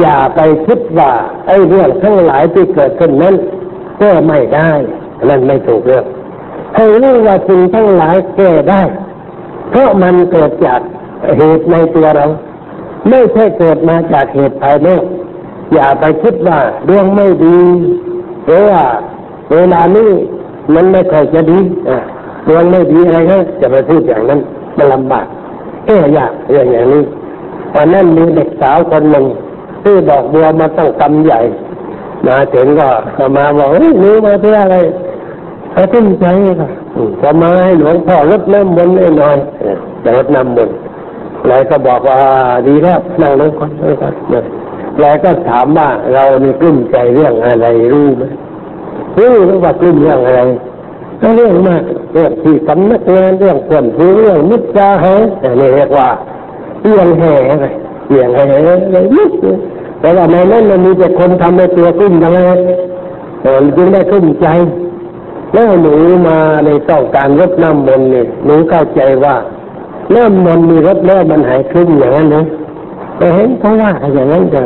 [0.00, 1.10] อย่าไปคิดว่า
[1.46, 3.34] ไอ้เรื่องทั้งหลายที่เกิดขึ้นนั้น
[3.98, 4.70] แก้ไม่ได้
[5.28, 6.04] นั่นไม่ถูกเรื่อง
[6.74, 8.82] ให้รู้ว่าสิ่งทั้งหลายแก้ได้
[9.70, 10.80] เพราะมันเกิดจาก
[11.36, 12.26] เหตุในตัวเรา
[13.08, 15.04] ไม่ใช่เกิดมาจากเหตุภายนอก
[15.74, 17.58] อย่าไปคิดว่าดวงไม่ดี
[18.46, 18.84] หรือว่า
[19.54, 20.10] เวลานี้
[20.74, 21.58] มันไม่ค่อยจะดี
[22.48, 24.40] ดวงไม่ดีอะไรก็จะไปพูดอย่างนั้น
[24.76, 25.26] มันลำบาก
[25.86, 27.02] แก้ยากเรื่องอย่างนี้
[27.74, 29.24] วันนั้นมีเด็กสาวคนหนึ่ง
[29.82, 31.40] ซื้อดอกบัวมาตั้งกำใหญ่
[32.26, 34.76] มาถึงก็มาบอกเฮ้ยนี่มาเพื่ออะไร
[35.72, 36.26] เขาตั้งใจ
[36.60, 36.68] ค่ะ
[37.20, 39.36] ก็มาให้หลวงพ่อรดน้ำมนต์หน่อย
[40.02, 40.76] จะรดน้ำมนต์
[41.46, 42.18] แล้วก็บอกว่า
[42.66, 44.14] ดีแล้วนั่งลงก่อนนั่งก่อน
[45.00, 48.24] แล้วก็ถามว่าเรานี่กลุ้มใจเรื่องอะไรรู้ไหม
[49.18, 50.40] รู้หรือว่ากลุ้มเรื่องอะไร
[51.36, 55.04] เรื่องมากเรื่องที่สำนักงานเรื่องส่วนผู้เรื่องมิจฉาเห
[55.60, 56.08] นี่เรียกว่า
[56.82, 57.66] เรื่องแห่ไร
[58.08, 58.44] เรื่องแห่
[58.92, 59.32] เลยมิจ
[60.02, 62.60] แต่ว่าในนั้นมันมีแต่คนทำให้ตัวกลุ้มทั้งนั้น
[63.76, 64.46] จึงได้กลุ้มใจ
[65.52, 65.94] แล้วหนู
[66.26, 69.36] มาในต้องการรดน้ำมนต์นี่หนูเข้าใจว่า
[70.14, 72.44] น้ำมนต์มีรดแล้วมันหายคลุ้มอย่างนั้นนะ
[73.18, 74.62] แต่เห็นเขาว่าอย่างนั้นจะ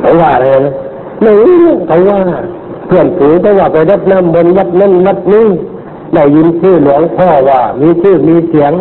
[0.00, 0.74] เขาว่าอะไรนะ
[1.22, 1.34] หนู
[1.86, 2.20] เขาว่า
[2.86, 5.46] เพื่อนฝูงก็ว่าไปรดน้ำมนต์วัดนั้นวัดนี้
[6.14, 8.72] ได้ยินชื่อหลวงพ่อว่า มีชื่อมีเสียง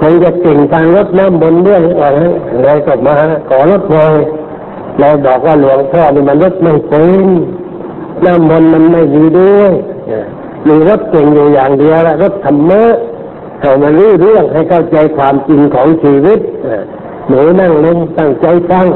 [0.00, 2.18] คงจะเก่งการรดน้ำมนต์ด้วยอะไร
[2.62, 3.14] เลยก็มา
[3.48, 4.16] ขอรดเลย
[5.00, 7.28] เราบอกว่าหลวงพ่อนี่มันรดไม่เป็น
[8.24, 9.72] น้ำมนต์มันไม่ดีด้วย
[10.66, 12.82] มีรถเก่งอยู่อย่างเดียวละรถธรรมะ
[13.60, 16.38] ให้มันรู้เรื่องให้เข้าใจความจริงของชีวิต
[17.28, 18.86] หนูนั่งลงตั้งใจฟัง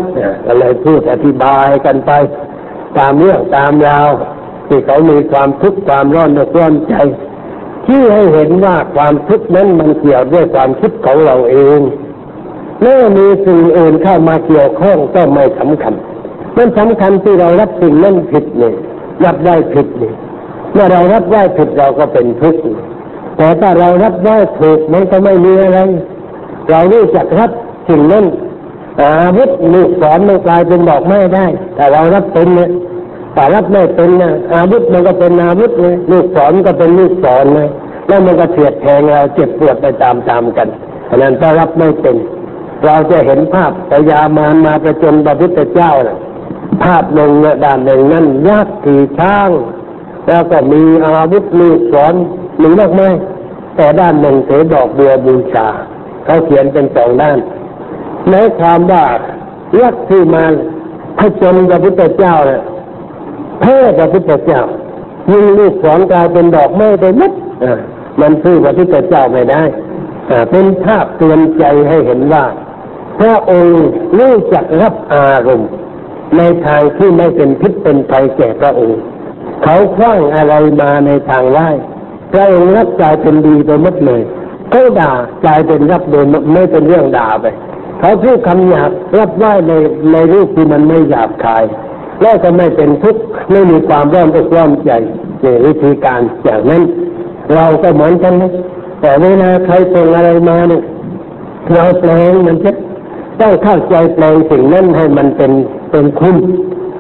[0.45, 2.11] ก็เลยพูดอธิบายกันไป
[2.99, 4.11] ตามเรื่องตามราว
[4.69, 6.95] ที่เขามีความทุกข์ความร้อนร้อนใจ
[7.87, 11.81] ที่ให้เห็นว่าความทุกข์นั้นมันเกี่ยวด้วยความคิดของเราเอง
[12.83, 15.95] เมื่อมีสิ่งอื่นเข้ามาเกี่ยวข้องก็ไม่สำคัญ
[16.57, 18.75] มันสำคัญที่เรารับสิ่งนั้นผิดเนี่ย
[19.25, 20.15] รับได้ผิดเนี่ย
[20.73, 22.61] เมื่อเรารับได้ผิดเราก็เป็นทุกข์
[23.37, 25.79] แต่ถ้าเรารับได้ถูกมันก็ไม่มีอะไร
[26.71, 27.51] เรารู้จักรับ
[27.89, 28.25] สิ่งนั้น
[29.03, 32.71] อาวุธลูกศรมันกลายเป็นดอกไม้ได้ แต่เรารับเป็นเนี่ย
[33.35, 37.69] แต่รับไม่เป็นนะอาวุธมันก็เป็นอาวุธเลยลูกศรก็เป็นลูกศรเลย
[38.07, 40.69] แล้วมันก็เสียดแทงเราเจ็บปวดไปตามๆกัน
[41.07, 42.17] เพราะนั้นถ้ารับไม่เป็น
[42.85, 46.17] เราจะเห็นภาพพยามารมาประจนพระพุทธเจ้านะ
[46.83, 49.51] ภาพหนึ่งเนี่ยด้านหนึ่งนั่นยักษ์ขี่ช้าง
[50.27, 52.15] แล้วก็มีอาวุธลูกศร
[52.59, 53.03] หนึ่งมากไหม
[53.77, 55.69] แต่ด้านหนึ่งเสดอกบัวบูชา
[56.25, 57.39] เขาเขียนเป็นสองด้าน
[58.29, 59.05] หมายความว่า
[59.81, 60.45] ยักษ์ที่มา
[61.19, 62.63] ผจญพระพุทธเจ้าเนี่ย
[63.61, 64.63] แพ้พระพุทธเจ้า
[65.31, 67.33] ยิงลูกศรกลายเป็นดอกไม้ไปมัด
[68.21, 69.63] มันสู้พระพุทธเจ้าไม่ได้
[70.51, 72.45] เป็นภาพเตือนใจให้เห็นว่า
[73.21, 73.79] พระองค์
[74.19, 75.71] รู้จักรับอารมณ์
[76.37, 79.01] ในทางที่ไม่เป็นพิษเป็นภัยแก่พระองค์
[79.63, 81.77] เขาคว้างอะไรมาในทางร้าย
[82.33, 84.23] พระองค์รับกลายเป็นดีไปหมดเลย
[84.71, 85.13] เขาด่า
[85.45, 87.47] กลายเป็นรับโดยไม่เป็นเรื่องด่าไป
[88.01, 89.73] เขาพูดคำหยาบรับไหวใน
[90.13, 91.65] ในรูปที่มันไม่หยาบคาย
[92.23, 94.93] แล้วก็ไม่เป็นทุกข์ไม่มีความร้อนอกร้อนใจ
[95.43, 96.83] ในวิธีการอย่างนั้น
[97.55, 98.53] เราก็เหมือนกันนะ
[99.01, 100.83] แต่เวลาใครส่งอะไรมาเนี่ย
[101.73, 102.71] เราแปลงมันจะ
[103.41, 105.53] ต้องเข้าใจแปลงสิ่งนั้นให้มันเป็น
[105.91, 106.37] เป็นคุณ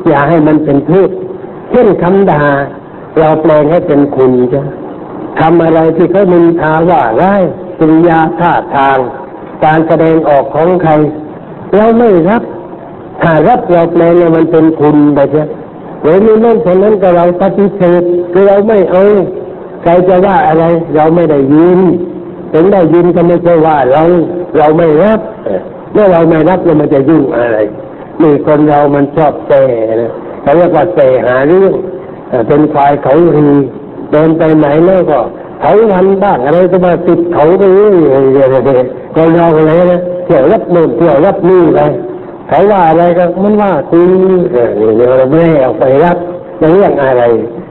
[0.08, 1.14] อย่าให้มันเป็นทุกข์
[1.70, 2.42] เช่นคำด่า
[3.18, 4.62] เราแปลงให้เป็นคุณจ้ะ
[5.40, 7.42] ทำอะไรที่เขามินทาว่าร้าย
[7.78, 8.98] สิริยาท่าทาง
[9.64, 10.92] การแสดงออกของใคร
[11.74, 12.42] เราไม่รับ
[13.22, 15.48] ถ้ารับเราแปลงมันเป็นคุณไปเถอะ
[16.02, 18.02] หรือมีนั่นเท่านั้นก็เราปฏิเสธ
[18.32, 19.02] คือเราไม่เอา
[19.82, 20.64] ใครจะว่าอะไร
[20.96, 21.80] เราไม่ได้ยิน
[22.52, 24.02] ถึงได้ยินก็ไม่ใช่ว่าเรา
[24.58, 25.20] เราไม่รับ
[25.93, 27.59] เมื่อเราไม่รับแล้วมันจะยุ่งอะไร
[28.22, 29.62] นี่คนเรามันชอบแส่
[30.03, 30.11] นะ
[30.43, 31.72] เขาเรียกว่าแส่หาเรื่อง
[32.49, 33.49] เป็นควายเขารี
[34.12, 35.20] เดินไปไหนแล้วก็
[35.61, 37.88] เขาวันบ้างอะไรก็มาติดเขาไปเรื่อ
[38.82, 41.80] ยๆคนเราอะไรนะเที่ยวรับโน่นเที่ยวรับนี่ไป
[42.49, 44.05] เขาว่าอะไรก็มันว่าคือ
[44.53, 44.68] เนี่ย
[45.18, 46.16] เราไม่เอาไปรับ
[46.59, 47.22] ในเรื่องอะไร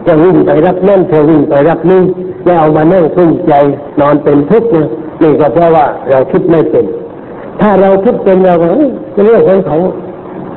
[0.05, 2.01] จะวิ่งไปรับนั่นเธอวิ่งไปรับนี่
[2.45, 3.53] แล้วเอามานั่งคุ้มใจ
[3.99, 4.69] นอนเป็นทุกข์
[5.21, 6.85] นี่ก็เพราะว่าเราคิดไม่เป็น
[7.61, 8.67] ถ้าเราคิดเป็นเราก็
[9.25, 9.77] เรื่องของเขา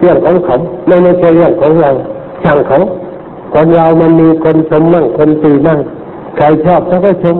[0.00, 1.90] เรื่องของเขาไม่ไม่ใช่เรื่องของเรา
[2.42, 2.78] ช่างเขา
[3.54, 5.80] คนเรามันมีคนชมมั่งคนตีมั่ง
[6.36, 7.36] ใครชอบเขาก็ชม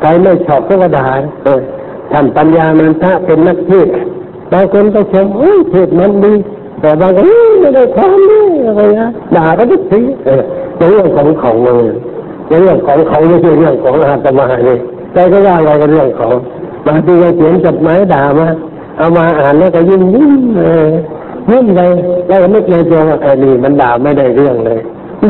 [0.00, 1.06] ใครไม่ชอบเขาก็ด่า
[1.44, 1.60] เออ
[2.12, 3.88] ท่านปัญญามันถ้าเป็นนักเทศ
[4.52, 6.32] บางคนก็ชมเอ้ยเทศมันดี
[6.80, 7.26] แต่บางคน
[7.60, 10.42] ไม่ได้ความดีอะไรนะด่าก็ทุกทีเออ
[10.90, 11.84] เรื่องของเขาเลย
[12.62, 14.78] เรื่องของเขาไม่ใช่เรื่องของอาตมาเลย
[15.12, 16.34] ใครก็ว่าอะไรก็เรื่องของ
[16.86, 18.48] บางทีก็เขียนจดหมายด่ามา
[18.96, 20.88] เอามาอ่านแล้วก็ยิ้มยิ้มเออ
[21.50, 21.92] วุ่นเลย
[22.26, 24.80] เราไม่เกรงใจว่าไอ้นี่มันด่าไม่ได้เรื่องเลย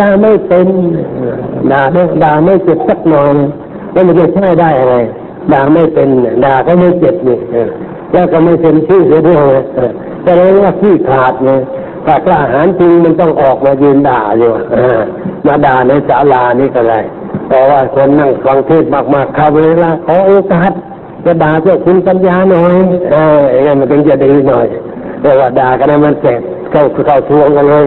[0.01, 0.67] ด่าไม่เป็น
[1.73, 3.31] ด่าเนี่ด่าไม่เจ็บสักหน่อย
[3.93, 4.97] แล้วมันจะใช่ได้อะไร
[5.53, 6.09] ด่าไม่เป็น
[6.45, 7.39] ด่าก็ไม่เจ็บนี่
[8.13, 9.43] แล้วก็ไม่เป็นชื่อเสียด้วย
[10.23, 11.51] แต่เรียกว่าขี้ขาดไง
[12.07, 14.51] ถ้ากล้าหาญจริงมันต้องออกมายืนด่าอยู่
[15.47, 17.01] มาด่าในศาลานี่ก็ได้
[17.47, 18.85] เพราะว่าคนนั่งฟังเทศ
[19.15, 20.73] มากๆเข้าเวลาขอโอกาส
[21.25, 22.75] จะด่าพวกคุณปัญญาหน่อย
[23.13, 24.67] เอออย่างนั้นมันถึงจะดีหน่อย
[25.23, 27.87] แต่ว่าด่ากันให้มันเสร็จเข้าเข้าทวงกันเลย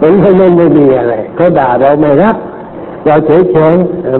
[0.00, 2.36] มันไม่ไม่ไม่มีอะไรเขาด่าเราไม่รับ
[3.06, 3.74] เราเฉยเฉย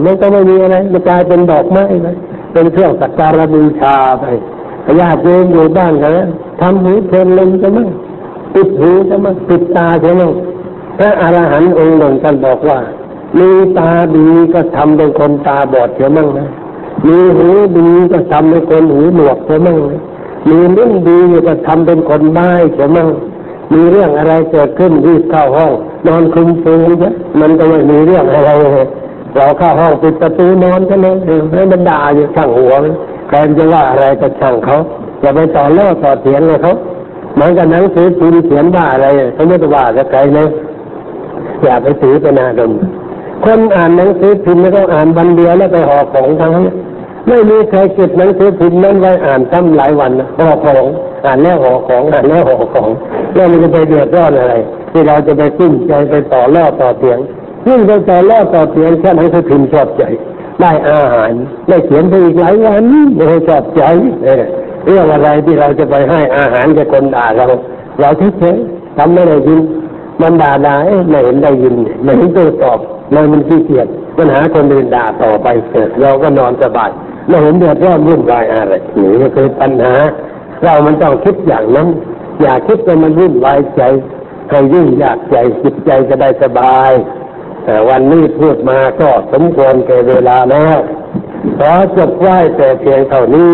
[0.05, 2.07] มันก็ไม่มีอะไรมันกลายเป็นดอกไม้ไป
[2.53, 4.25] เป็นเครื่องสักการะบูชาไป
[4.99, 6.29] ญาติโยมอยู่บ้านกันแล้ว
[6.61, 7.89] ทำหูเพลินลมจะมั่ง
[8.53, 10.31] ปิดหูจะมั่งปิดตาจะมั่ง
[10.97, 12.79] พระอรหันต์องค์หนึ่งท่านบอกว่า
[13.39, 16.47] มีตาดีก็ทำเป็นคนตาบอดเสียมั่งนะ
[17.07, 20.01] มีหูดีก็ทำเป็นคนหูหนวกเสียมั่งนะ
[20.49, 21.17] มีลิ้นดี
[21.47, 23.07] ก็ทำเป็นคนไม้เสียมั่ง
[23.73, 25.73] มีเรื่องอะไรเกิดขึ้นรีบเข้าห้อง
[26.07, 28.87] นอนคลุมฟูงซะมันก็ไม่มีเรื่องอะไรเลย
[29.35, 31.15] เราเข้าห้องปิดประตูนอนกันเลย
[31.53, 32.73] ให้มันด่าอยู่ช่างหัว
[33.29, 34.75] ใครจะว่าอะไรก็ช่างเขา
[35.21, 36.73] อย่าไปต่อเล่าต่อเถียงเลยเขา
[37.35, 40.45] เหมือนกับหนังสือพิมพ์เขียนว่าอะไรเขาไม่ได้ว่ากับใครนะ
[41.63, 42.77] อย่าไปถือเป็นอารมณ์
[43.45, 46.65] คนอ่านหนังสือพิมพ์ไม่ต้องอ่านวันเดียวแล้วไปห่อของทั้งนั้น
[47.27, 50.83] ไม่มีใครเก็บหนังสือพิมพ์นั้นไว้อ่านซ้ำหลายวันห่อของ
[51.25, 52.89] อ่านแล้วห่อของอ่านแล้วห่อของ
[53.35, 54.53] แล้วมันจะไปเดือดร้อนอะไร
[54.91, 57.19] ที่เราจะไปขึ้นใจไปต่อเล่าต่อเถียง
[57.67, 60.03] ยิ่งไปต่อเล่าต่อเถียงแค่หนก็พิมพ์ชอบใจ
[60.61, 61.31] ได้อาหาร
[61.67, 62.83] ได้เขียนไปอีกหลายวัน
[63.15, 63.81] ไม่ให้ชอบใจ
[64.85, 67.45] เรื่องอะไรที่เราจะไปให้อาหารแก่คนด่าเรา
[67.99, 69.59] เราเฉยๆทำไม่ได้ยิน
[70.21, 72.79] มันด่าได่าเอ๊ะไม่เห็นได้ยินไม่เห็นตัวตอบ
[73.13, 73.87] เลยมันขี้เกียจ
[74.17, 76.89] มันหาคนอื่นด่าต่อไปเสร็จเราก็นอนสบาย
[77.27, 79.93] ไม่เห็นเดือดร้อนวุ่นวายอะไรนี่ก็คือปัญหา
[80.63, 81.87] เรามันต้องคิดอย่างนั้น
[82.41, 83.81] อย่าคิดว่ามันวุ่นวายใจ
[84.49, 86.91] ให้ยุ่งยากใจจิตใจจะได้สบาย
[87.65, 90.77] แต่วันนี้พูดมาก็สมควรแก่เวลาแล้ว
[91.59, 93.51] ขอจบไว้แต่เพียงเท่านี้